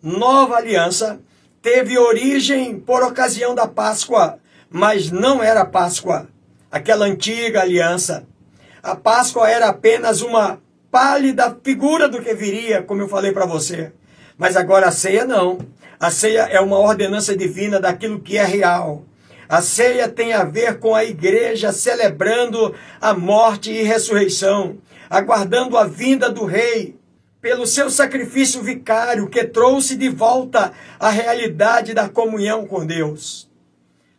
nova 0.02 0.56
aliança 0.56 1.20
teve 1.62 1.96
origem 1.96 2.78
por 2.78 3.04
ocasião 3.04 3.54
da 3.54 3.68
Páscoa, 3.68 4.38
mas 4.68 5.12
não 5.12 5.40
era 5.40 5.64
Páscoa, 5.64 6.28
aquela 6.70 7.06
antiga 7.06 7.62
aliança. 7.62 8.26
A 8.82 8.96
Páscoa 8.96 9.48
era 9.48 9.68
apenas 9.68 10.22
uma 10.22 10.60
pálida 10.90 11.56
figura 11.62 12.08
do 12.08 12.20
que 12.20 12.34
viria, 12.34 12.82
como 12.82 13.00
eu 13.00 13.08
falei 13.08 13.30
para 13.30 13.46
você. 13.46 13.92
Mas 14.36 14.56
agora 14.56 14.88
a 14.88 14.92
ceia 14.92 15.24
não. 15.24 15.58
A 16.00 16.10
ceia 16.10 16.48
é 16.50 16.60
uma 16.60 16.78
ordenança 16.78 17.36
divina 17.36 17.78
daquilo 17.78 18.20
que 18.20 18.36
é 18.36 18.44
real. 18.44 19.04
A 19.48 19.62
ceia 19.62 20.08
tem 20.08 20.32
a 20.32 20.42
ver 20.42 20.80
com 20.80 20.94
a 20.96 21.04
igreja 21.04 21.72
celebrando 21.72 22.74
a 23.00 23.14
morte 23.14 23.70
e 23.70 23.82
ressurreição, 23.82 24.78
aguardando 25.08 25.76
a 25.76 25.84
vinda 25.84 26.28
do 26.28 26.44
rei, 26.44 26.96
pelo 27.42 27.66
seu 27.66 27.90
sacrifício 27.90 28.62
vicário 28.62 29.28
que 29.28 29.42
trouxe 29.42 29.96
de 29.96 30.08
volta 30.08 30.72
a 30.98 31.10
realidade 31.10 31.92
da 31.92 32.08
comunhão 32.08 32.64
com 32.64 32.86
Deus. 32.86 33.50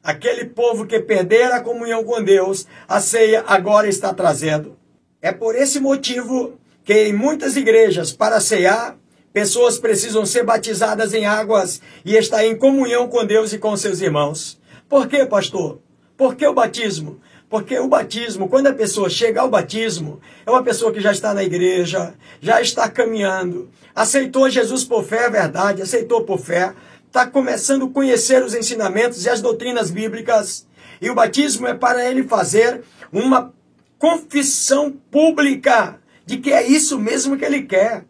Aquele 0.04 0.44
povo 0.44 0.86
que 0.86 1.00
perdera 1.00 1.56
a 1.56 1.62
comunhão 1.62 2.04
com 2.04 2.22
Deus, 2.22 2.68
a 2.86 3.00
ceia 3.00 3.42
agora 3.48 3.88
está 3.88 4.14
trazendo. 4.14 4.78
É 5.22 5.32
por 5.32 5.56
esse 5.56 5.80
motivo 5.80 6.60
que 6.84 6.94
em 7.06 7.14
muitas 7.14 7.56
igrejas, 7.56 8.12
para 8.12 8.42
cear, 8.42 8.98
pessoas 9.32 9.80
precisam 9.80 10.26
ser 10.26 10.44
batizadas 10.44 11.14
em 11.14 11.26
águas 11.26 11.82
e 12.04 12.18
estar 12.18 12.46
em 12.46 12.58
comunhão 12.58 13.08
com 13.08 13.26
Deus 13.26 13.54
e 13.54 13.58
com 13.58 13.78
seus 13.78 14.02
irmãos. 14.02 14.60
Por 14.90 15.08
quê, 15.08 15.26
pastor? 15.26 15.80
Por 16.18 16.36
que 16.36 16.46
o 16.46 16.54
batismo? 16.54 17.22
Porque 17.54 17.78
o 17.78 17.88
batismo, 17.88 18.50
quando 18.50 18.66
a 18.66 18.74
pessoa 18.74 19.08
chega 19.12 19.40
ao 19.40 19.48
batismo, 19.48 20.20
é 20.44 20.50
uma 20.50 20.64
pessoa 20.64 20.92
que 20.92 21.00
já 21.00 21.12
está 21.12 21.36
na 21.36 21.44
igreja, 21.44 22.16
já 22.42 22.60
está 22.60 22.90
caminhando, 22.90 23.70
aceitou 23.94 24.50
Jesus 24.50 24.84
por 24.84 25.04
fé, 25.04 25.26
é 25.26 25.30
verdade, 25.30 25.80
aceitou 25.80 26.24
por 26.24 26.40
fé, 26.40 26.74
está 27.06 27.28
começando 27.28 27.86
a 27.86 27.90
conhecer 27.92 28.44
os 28.44 28.56
ensinamentos 28.56 29.24
e 29.24 29.30
as 29.30 29.40
doutrinas 29.40 29.92
bíblicas. 29.92 30.66
E 31.00 31.12
o 31.12 31.14
batismo 31.14 31.68
é 31.68 31.76
para 31.76 32.10
ele 32.10 32.24
fazer 32.24 32.82
uma 33.12 33.54
confissão 34.00 34.92
pública 35.12 36.00
de 36.26 36.38
que 36.38 36.52
é 36.52 36.66
isso 36.66 36.98
mesmo 36.98 37.38
que 37.38 37.46
ele 37.46 37.62
quer, 37.62 38.04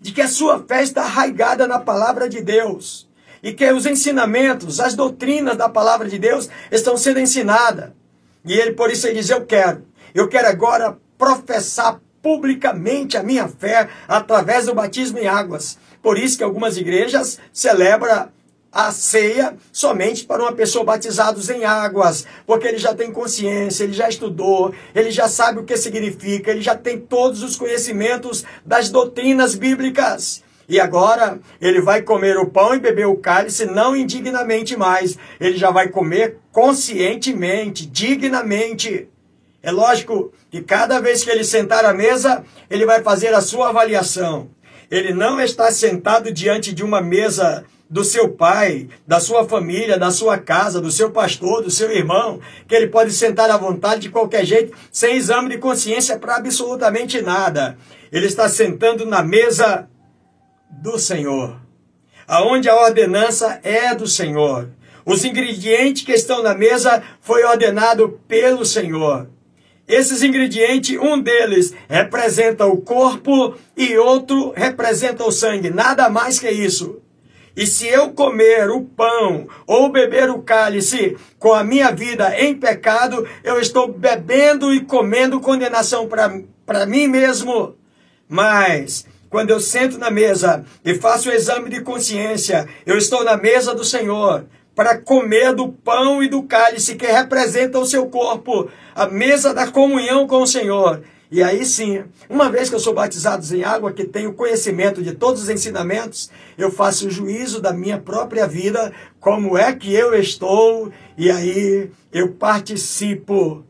de 0.00 0.12
que 0.12 0.22
a 0.22 0.28
sua 0.28 0.64
fé 0.66 0.82
está 0.82 1.02
arraigada 1.02 1.66
na 1.66 1.78
palavra 1.78 2.26
de 2.26 2.40
Deus 2.40 3.06
e 3.42 3.52
que 3.52 3.70
os 3.70 3.84
ensinamentos, 3.84 4.80
as 4.80 4.94
doutrinas 4.94 5.58
da 5.58 5.68
palavra 5.68 6.08
de 6.08 6.18
Deus 6.18 6.48
estão 6.70 6.96
sendo 6.96 7.20
ensinadas. 7.20 7.90
E 8.44 8.52
ele, 8.52 8.72
por 8.72 8.90
isso, 8.90 9.06
ele 9.06 9.20
diz: 9.20 9.30
Eu 9.30 9.44
quero, 9.46 9.84
eu 10.14 10.28
quero 10.28 10.48
agora 10.48 10.96
professar 11.16 12.00
publicamente 12.22 13.16
a 13.16 13.22
minha 13.22 13.48
fé 13.48 13.88
através 14.06 14.66
do 14.66 14.74
batismo 14.74 15.18
em 15.18 15.26
águas. 15.26 15.78
Por 16.02 16.18
isso 16.18 16.38
que 16.38 16.44
algumas 16.44 16.76
igrejas 16.76 17.38
celebram 17.52 18.28
a 18.72 18.90
ceia 18.90 19.54
somente 19.70 20.24
para 20.24 20.42
uma 20.42 20.52
pessoa 20.52 20.82
batizados 20.84 21.50
em 21.50 21.64
águas, 21.64 22.24
porque 22.46 22.66
ele 22.66 22.78
já 22.78 22.94
tem 22.94 23.12
consciência, 23.12 23.84
ele 23.84 23.92
já 23.92 24.08
estudou, 24.08 24.74
ele 24.94 25.10
já 25.10 25.28
sabe 25.28 25.58
o 25.60 25.64
que 25.64 25.76
significa, 25.76 26.50
ele 26.50 26.62
já 26.62 26.74
tem 26.74 26.98
todos 26.98 27.42
os 27.42 27.54
conhecimentos 27.54 28.44
das 28.64 28.88
doutrinas 28.88 29.54
bíblicas. 29.54 30.42
E 30.68 30.80
agora 30.80 31.38
ele 31.60 31.80
vai 31.80 32.02
comer 32.02 32.36
o 32.38 32.48
pão 32.48 32.74
e 32.74 32.80
beber 32.80 33.06
o 33.06 33.16
cálice 33.16 33.66
não 33.66 33.96
indignamente 33.96 34.76
mais. 34.76 35.18
Ele 35.40 35.56
já 35.56 35.70
vai 35.70 35.88
comer 35.88 36.38
conscientemente, 36.50 37.86
dignamente. 37.86 39.08
É 39.62 39.70
lógico 39.70 40.32
que 40.50 40.60
cada 40.60 41.00
vez 41.00 41.22
que 41.22 41.30
ele 41.30 41.44
sentar 41.44 41.84
à 41.84 41.92
mesa, 41.92 42.44
ele 42.68 42.84
vai 42.84 43.02
fazer 43.02 43.34
a 43.34 43.40
sua 43.40 43.68
avaliação. 43.68 44.50
Ele 44.90 45.14
não 45.14 45.40
está 45.40 45.70
sentado 45.70 46.32
diante 46.32 46.72
de 46.72 46.82
uma 46.82 47.00
mesa 47.00 47.64
do 47.88 48.02
seu 48.02 48.30
pai, 48.30 48.88
da 49.06 49.20
sua 49.20 49.46
família, 49.46 49.98
da 49.98 50.10
sua 50.10 50.38
casa, 50.38 50.80
do 50.80 50.90
seu 50.90 51.10
pastor, 51.10 51.62
do 51.62 51.70
seu 51.70 51.90
irmão, 51.90 52.40
que 52.66 52.74
ele 52.74 52.86
pode 52.86 53.12
sentar 53.12 53.50
à 53.50 53.56
vontade 53.58 54.00
de 54.00 54.08
qualquer 54.08 54.46
jeito, 54.46 54.74
sem 54.90 55.16
exame 55.16 55.50
de 55.50 55.58
consciência 55.58 56.18
para 56.18 56.36
absolutamente 56.36 57.20
nada. 57.20 57.76
Ele 58.10 58.26
está 58.26 58.48
sentando 58.48 59.04
na 59.04 59.22
mesa 59.22 59.88
do 60.80 60.98
Senhor, 60.98 61.60
aonde 62.26 62.68
a 62.68 62.74
ordenança 62.74 63.60
é 63.62 63.94
do 63.94 64.06
Senhor. 64.06 64.70
Os 65.04 65.24
ingredientes 65.24 66.04
que 66.04 66.12
estão 66.12 66.42
na 66.42 66.54
mesa 66.54 67.02
foi 67.20 67.44
ordenado 67.44 68.20
pelo 68.26 68.64
Senhor. 68.64 69.28
Esses 69.86 70.22
ingredientes, 70.22 70.96
um 70.98 71.20
deles 71.20 71.74
representa 71.88 72.64
o 72.66 72.80
corpo 72.80 73.54
e 73.76 73.96
outro 73.98 74.52
representa 74.56 75.24
o 75.24 75.32
sangue, 75.32 75.70
nada 75.70 76.08
mais 76.08 76.38
que 76.38 76.48
isso. 76.48 77.02
E 77.54 77.66
se 77.66 77.86
eu 77.86 78.12
comer 78.12 78.70
o 78.70 78.82
pão 78.82 79.46
ou 79.66 79.90
beber 79.90 80.30
o 80.30 80.40
cálice 80.40 81.18
com 81.38 81.52
a 81.52 81.62
minha 81.62 81.90
vida 81.90 82.34
em 82.40 82.54
pecado, 82.54 83.28
eu 83.44 83.60
estou 83.60 83.92
bebendo 83.92 84.72
e 84.72 84.80
comendo 84.80 85.40
condenação 85.40 86.08
para 86.08 86.86
mim 86.86 87.08
mesmo. 87.08 87.76
Mas 88.26 89.06
quando 89.32 89.48
eu 89.48 89.58
sento 89.58 89.96
na 89.96 90.10
mesa 90.10 90.62
e 90.84 90.94
faço 90.94 91.30
o 91.30 91.32
exame 91.32 91.70
de 91.70 91.80
consciência, 91.80 92.68
eu 92.84 92.98
estou 92.98 93.24
na 93.24 93.34
mesa 93.34 93.74
do 93.74 93.82
Senhor 93.82 94.44
para 94.74 94.98
comer 94.98 95.54
do 95.54 95.70
pão 95.70 96.22
e 96.22 96.28
do 96.28 96.42
cálice 96.42 96.96
que 96.96 97.06
representa 97.06 97.78
o 97.78 97.86
seu 97.86 98.06
corpo, 98.08 98.68
a 98.94 99.06
mesa 99.06 99.54
da 99.54 99.66
comunhão 99.66 100.26
com 100.26 100.42
o 100.42 100.46
Senhor. 100.46 101.02
E 101.30 101.42
aí 101.42 101.64
sim, 101.64 102.04
uma 102.28 102.50
vez 102.50 102.68
que 102.68 102.74
eu 102.74 102.78
sou 102.78 102.92
batizado 102.92 103.42
em 103.56 103.64
água, 103.64 103.90
que 103.90 104.04
tenho 104.04 104.34
conhecimento 104.34 105.02
de 105.02 105.12
todos 105.12 105.44
os 105.44 105.48
ensinamentos, 105.48 106.30
eu 106.58 106.70
faço 106.70 107.06
o 107.06 107.10
juízo 107.10 107.58
da 107.58 107.72
minha 107.72 107.96
própria 107.96 108.46
vida, 108.46 108.92
como 109.18 109.56
é 109.56 109.72
que 109.72 109.94
eu 109.94 110.12
estou, 110.14 110.92
e 111.16 111.30
aí 111.30 111.90
eu 112.12 112.32
participo 112.32 113.64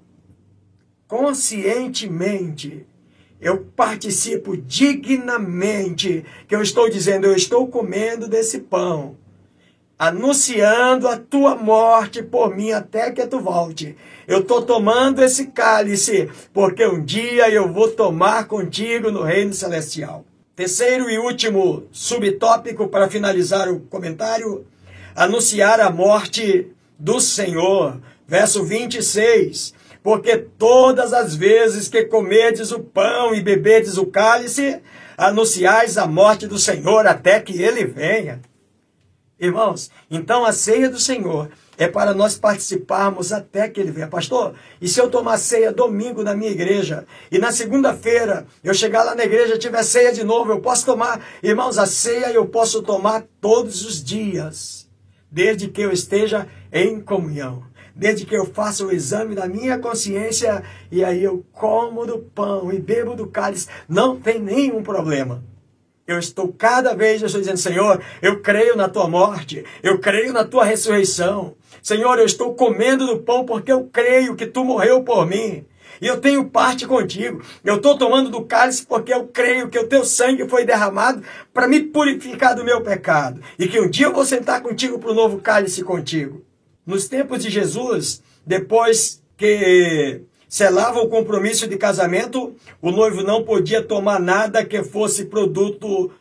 conscientemente 1.06 2.84
eu 3.42 3.66
participo 3.74 4.56
dignamente, 4.56 6.24
que 6.46 6.54
eu 6.54 6.62
estou 6.62 6.88
dizendo, 6.88 7.26
eu 7.26 7.34
estou 7.34 7.66
comendo 7.66 8.28
desse 8.28 8.60
pão, 8.60 9.16
anunciando 9.98 11.08
a 11.08 11.16
tua 11.16 11.56
morte 11.56 12.22
por 12.22 12.56
mim 12.56 12.70
até 12.70 13.10
que 13.10 13.26
tu 13.26 13.40
volte. 13.40 13.96
Eu 14.28 14.42
estou 14.42 14.62
tomando 14.62 15.24
esse 15.24 15.48
cálice, 15.48 16.30
porque 16.52 16.86
um 16.86 17.04
dia 17.04 17.50
eu 17.50 17.72
vou 17.72 17.88
tomar 17.90 18.46
contigo 18.46 19.10
no 19.10 19.24
reino 19.24 19.52
celestial. 19.52 20.24
Terceiro 20.54 21.10
e 21.10 21.18
último 21.18 21.88
subtópico 21.90 22.86
para 22.86 23.10
finalizar 23.10 23.68
o 23.68 23.80
comentário: 23.80 24.64
anunciar 25.16 25.80
a 25.80 25.90
morte 25.90 26.68
do 26.96 27.20
Senhor. 27.20 28.00
Verso 28.28 28.62
26 28.62 29.81
porque 30.02 30.36
todas 30.36 31.12
as 31.12 31.34
vezes 31.34 31.88
que 31.88 32.04
comerdes 32.04 32.72
o 32.72 32.80
pão 32.80 33.34
e 33.34 33.40
beberdes 33.40 33.96
o 33.96 34.06
cálice, 34.06 34.80
anunciais 35.16 35.96
a 35.96 36.06
morte 36.06 36.46
do 36.46 36.58
Senhor 36.58 37.06
até 37.06 37.40
que 37.40 37.60
ele 37.62 37.84
venha. 37.84 38.40
Irmãos, 39.38 39.90
então 40.10 40.44
a 40.44 40.52
ceia 40.52 40.88
do 40.88 40.98
Senhor 40.98 41.50
é 41.76 41.88
para 41.88 42.14
nós 42.14 42.36
participarmos 42.36 43.32
até 43.32 43.68
que 43.68 43.80
ele 43.80 43.90
venha. 43.90 44.06
Pastor, 44.06 44.54
e 44.80 44.86
se 44.86 45.00
eu 45.00 45.10
tomar 45.10 45.36
ceia 45.36 45.72
domingo 45.72 46.22
na 46.22 46.34
minha 46.34 46.50
igreja 46.50 47.06
e 47.30 47.38
na 47.38 47.50
segunda-feira 47.50 48.46
eu 48.62 48.72
chegar 48.72 49.02
lá 49.02 49.14
na 49.14 49.24
igreja 49.24 49.54
e 49.54 49.58
tiver 49.58 49.82
ceia 49.82 50.12
de 50.12 50.22
novo, 50.22 50.52
eu 50.52 50.60
posso 50.60 50.86
tomar? 50.86 51.24
Irmãos, 51.42 51.78
a 51.78 51.86
ceia 51.86 52.30
eu 52.32 52.46
posso 52.46 52.82
tomar 52.82 53.24
todos 53.40 53.84
os 53.84 54.02
dias. 54.02 54.82
desde 55.32 55.68
que 55.68 55.80
eu 55.80 55.90
esteja 55.90 56.46
em 56.70 57.00
comunhão. 57.00 57.64
Desde 57.94 58.24
que 58.24 58.36
eu 58.36 58.46
faça 58.46 58.84
o 58.84 58.92
exame 58.92 59.34
da 59.34 59.46
minha 59.46 59.78
consciência 59.78 60.62
e 60.90 61.04
aí 61.04 61.22
eu 61.22 61.44
como 61.52 62.06
do 62.06 62.18
pão 62.18 62.72
e 62.72 62.78
bebo 62.78 63.14
do 63.14 63.26
cálice, 63.26 63.68
não 63.88 64.18
tem 64.18 64.38
nenhum 64.38 64.82
problema. 64.82 65.42
Eu 66.06 66.18
estou 66.18 66.52
cada 66.52 66.94
vez, 66.94 67.22
eu 67.22 67.26
estou 67.26 67.40
dizendo, 67.40 67.58
Senhor, 67.58 68.02
eu 68.20 68.40
creio 68.40 68.76
na 68.76 68.88
tua 68.88 69.08
morte, 69.08 69.64
eu 69.82 69.98
creio 69.98 70.32
na 70.32 70.44
tua 70.44 70.64
ressurreição. 70.64 71.54
Senhor, 71.82 72.18
eu 72.18 72.26
estou 72.26 72.54
comendo 72.54 73.06
do 73.06 73.18
pão 73.18 73.44
porque 73.44 73.70
eu 73.70 73.88
creio 73.92 74.34
que 74.34 74.46
tu 74.46 74.64
morreu 74.64 75.02
por 75.04 75.26
mim. 75.26 75.64
E 76.00 76.06
eu 76.08 76.20
tenho 76.20 76.50
parte 76.50 76.84
contigo. 76.84 77.40
Eu 77.64 77.76
estou 77.76 77.96
tomando 77.96 78.28
do 78.28 78.44
cálice 78.44 78.84
porque 78.84 79.14
eu 79.14 79.28
creio 79.28 79.68
que 79.68 79.78
o 79.78 79.86
teu 79.86 80.04
sangue 80.04 80.48
foi 80.48 80.64
derramado 80.64 81.22
para 81.54 81.68
me 81.68 81.80
purificar 81.80 82.56
do 82.56 82.64
meu 82.64 82.80
pecado. 82.80 83.40
E 83.56 83.68
que 83.68 83.80
um 83.80 83.88
dia 83.88 84.06
eu 84.06 84.12
vou 84.12 84.24
sentar 84.24 84.60
contigo 84.60 84.98
para 84.98 85.12
o 85.12 85.14
novo 85.14 85.38
cálice 85.38 85.84
contigo. 85.84 86.44
Nos 86.84 87.06
tempos 87.08 87.42
de 87.42 87.50
Jesus, 87.50 88.22
depois 88.44 89.22
que 89.36 90.22
selava 90.48 91.00
o 91.00 91.08
compromisso 91.08 91.66
de 91.68 91.76
casamento, 91.76 92.54
o 92.80 92.90
noivo 92.90 93.22
não 93.22 93.44
podia 93.44 93.82
tomar 93.82 94.20
nada 94.20 94.64
que 94.64 94.82
fosse 94.82 95.26
produto 95.26 96.12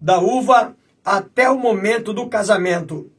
da 0.00 0.18
uva 0.18 0.76
até 1.04 1.48
o 1.48 1.58
momento 1.58 2.12
do 2.12 2.28
casamento. 2.28 3.10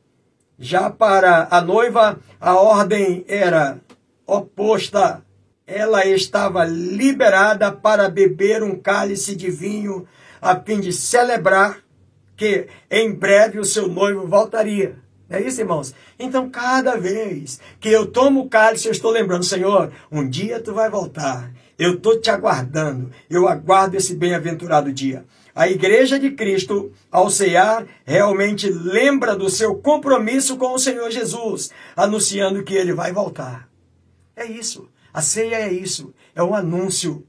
Já 0.60 0.90
para 0.90 1.48
a 1.50 1.62
noiva, 1.62 2.20
a 2.40 2.56
ordem 2.56 3.24
era 3.28 3.80
oposta. 4.28 5.24
Ela 5.66 6.06
estava 6.06 6.64
liberada 6.66 7.72
para 7.72 8.10
beber 8.10 8.62
um 8.62 8.76
cálice 8.78 9.36
de 9.36 9.50
vinho 9.50 10.08
a 10.42 10.60
fim 10.60 10.80
de 10.80 10.94
celebrar 10.94 11.80
que 12.36 12.68
em 12.92 13.14
breve 13.14 13.60
o 13.60 13.66
seu 13.66 13.88
noivo 13.88 14.28
voltaria. 14.28 15.05
É 15.30 15.42
isso, 15.42 15.60
irmãos? 15.60 15.94
Então, 16.20 16.50
cada 16.50 16.98
vez 16.98 17.60
que 17.80 17.90
eu 17.90 18.06
tomo 18.06 18.42
o 18.42 18.50
cálice, 18.50 18.88
eu 18.88 18.92
estou 18.92 19.12
lembrando, 19.12 19.44
Senhor, 19.44 19.92
um 20.12 20.28
dia 20.28 20.60
tu 20.60 20.74
vai 20.74 20.90
voltar. 20.90 21.52
Eu 21.78 21.96
estou 21.96 22.20
te 22.20 22.30
aguardando. 22.30 23.12
Eu 23.30 23.48
aguardo 23.48 23.98
esse 23.98 24.16
bem-aventurado 24.16 24.94
dia. 24.94 25.26
A 25.54 25.70
igreja 25.70 26.20
de 26.20 26.32
Cristo, 26.32 26.92
ao 27.10 27.30
cear, 27.30 27.88
realmente 28.06 28.70
lembra 28.70 29.36
do 29.36 29.50
seu 29.50 29.76
compromisso 29.76 30.58
com 30.58 30.74
o 30.74 30.80
Senhor 30.80 31.10
Jesus, 31.10 31.72
anunciando 31.96 32.64
que 32.64 32.74
ele 32.74 32.94
vai 32.94 33.12
voltar. 33.12 33.68
É 34.36 34.46
isso. 34.46 34.90
A 35.14 35.22
ceia 35.22 35.56
é 35.56 35.72
isso. 35.72 36.14
É 36.36 36.44
um 36.44 36.54
anúncio. 36.54 37.26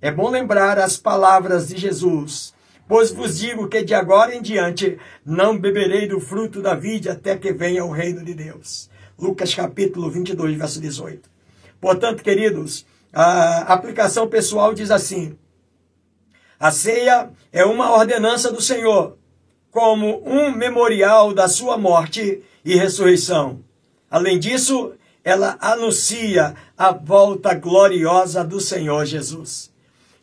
É 0.00 0.10
bom 0.10 0.30
lembrar 0.30 0.78
as 0.78 0.96
palavras 0.96 1.68
de 1.68 1.76
Jesus. 1.76 2.51
Pois 2.88 3.10
vos 3.10 3.38
digo 3.38 3.68
que 3.68 3.82
de 3.82 3.94
agora 3.94 4.34
em 4.34 4.42
diante 4.42 4.98
não 5.24 5.58
beberei 5.58 6.06
do 6.06 6.20
fruto 6.20 6.60
da 6.60 6.74
vide 6.74 7.08
até 7.08 7.36
que 7.36 7.52
venha 7.52 7.84
o 7.84 7.90
reino 7.90 8.24
de 8.24 8.34
Deus. 8.34 8.90
Lucas 9.18 9.54
capítulo 9.54 10.10
22, 10.10 10.56
verso 10.56 10.80
18. 10.80 11.30
Portanto, 11.80 12.22
queridos, 12.22 12.84
a 13.12 13.72
aplicação 13.72 14.28
pessoal 14.28 14.74
diz 14.74 14.90
assim: 14.90 15.36
A 16.58 16.70
ceia 16.70 17.30
é 17.52 17.64
uma 17.64 17.92
ordenança 17.92 18.50
do 18.50 18.60
Senhor, 18.60 19.16
como 19.70 20.22
um 20.26 20.50
memorial 20.50 21.32
da 21.32 21.48
sua 21.48 21.78
morte 21.78 22.42
e 22.64 22.76
ressurreição. 22.76 23.60
Além 24.10 24.38
disso, 24.38 24.92
ela 25.24 25.56
anuncia 25.60 26.54
a 26.76 26.92
volta 26.92 27.54
gloriosa 27.54 28.44
do 28.44 28.60
Senhor 28.60 29.04
Jesus. 29.04 29.72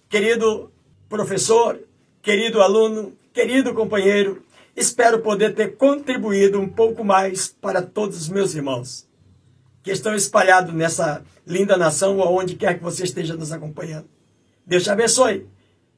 Querido 0.10 0.72
professor, 1.08 1.80
querido 2.22 2.62
aluno, 2.62 3.14
querido 3.34 3.74
companheiro, 3.74 4.44
espero 4.76 5.20
poder 5.20 5.54
ter 5.56 5.78
contribuído 5.78 6.60
um 6.60 6.68
pouco 6.68 7.04
mais 7.04 7.48
para 7.48 7.82
todos 7.82 8.18
os 8.18 8.30
meus 8.30 8.54
irmãos 8.54 9.08
que 9.82 9.92
estão 9.92 10.14
espalhados 10.14 10.74
nessa 10.74 11.24
linda 11.48 11.78
nação 11.78 12.18
ou 12.18 12.38
onde 12.38 12.56
quer 12.56 12.78
que 12.78 12.84
você 12.84 13.04
esteja 13.04 13.36
nos 13.36 13.52
acompanhando. 13.52 14.08
Deus 14.66 14.84
te 14.84 14.90
abençoe. 14.90 15.48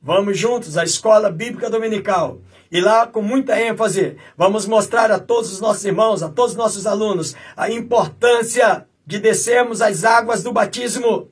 Vamos 0.01 0.37
juntos 0.37 0.77
à 0.77 0.83
Escola 0.83 1.29
Bíblica 1.29 1.69
Dominical. 1.69 2.39
E 2.71 2.79
lá, 2.79 3.05
com 3.05 3.21
muita 3.21 3.59
ênfase, 3.59 4.15
vamos 4.37 4.65
mostrar 4.65 5.11
a 5.11 5.19
todos 5.19 5.51
os 5.51 5.59
nossos 5.59 5.83
irmãos, 5.83 6.23
a 6.23 6.29
todos 6.29 6.51
os 6.51 6.57
nossos 6.57 6.87
alunos, 6.87 7.35
a 7.55 7.69
importância 7.69 8.87
de 9.05 9.19
descermos 9.19 9.81
as 9.81 10.05
águas 10.05 10.41
do 10.41 10.53
batismo 10.53 11.29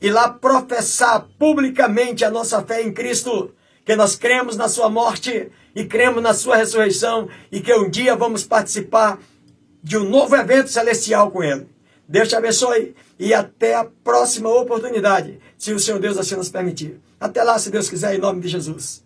e 0.00 0.10
lá 0.10 0.28
professar 0.30 1.26
publicamente 1.38 2.24
a 2.24 2.30
nossa 2.30 2.62
fé 2.62 2.82
em 2.82 2.92
Cristo, 2.92 3.52
que 3.84 3.96
nós 3.96 4.16
cremos 4.16 4.56
na 4.56 4.68
sua 4.68 4.88
morte 4.88 5.50
e 5.74 5.84
cremos 5.84 6.22
na 6.22 6.34
sua 6.34 6.56
ressurreição 6.56 7.28
e 7.50 7.60
que 7.60 7.74
um 7.74 7.88
dia 7.88 8.16
vamos 8.16 8.44
participar 8.44 9.18
de 9.82 9.96
um 9.96 10.08
novo 10.08 10.36
evento 10.36 10.70
celestial 10.70 11.30
com 11.30 11.42
ele. 11.42 11.66
Deus 12.08 12.28
te 12.28 12.36
abençoe 12.36 12.94
e 13.18 13.32
até 13.32 13.74
a 13.74 13.84
próxima 13.84 14.50
oportunidade, 14.50 15.38
se 15.56 15.72
o 15.72 15.78
Senhor 15.78 16.00
Deus 16.00 16.18
assim 16.18 16.34
nos 16.34 16.48
permitir. 16.48 17.00
Até 17.20 17.42
lá, 17.42 17.58
se 17.58 17.70
Deus 17.70 17.88
quiser, 17.88 18.14
em 18.14 18.18
nome 18.18 18.40
de 18.40 18.48
Jesus. 18.48 19.04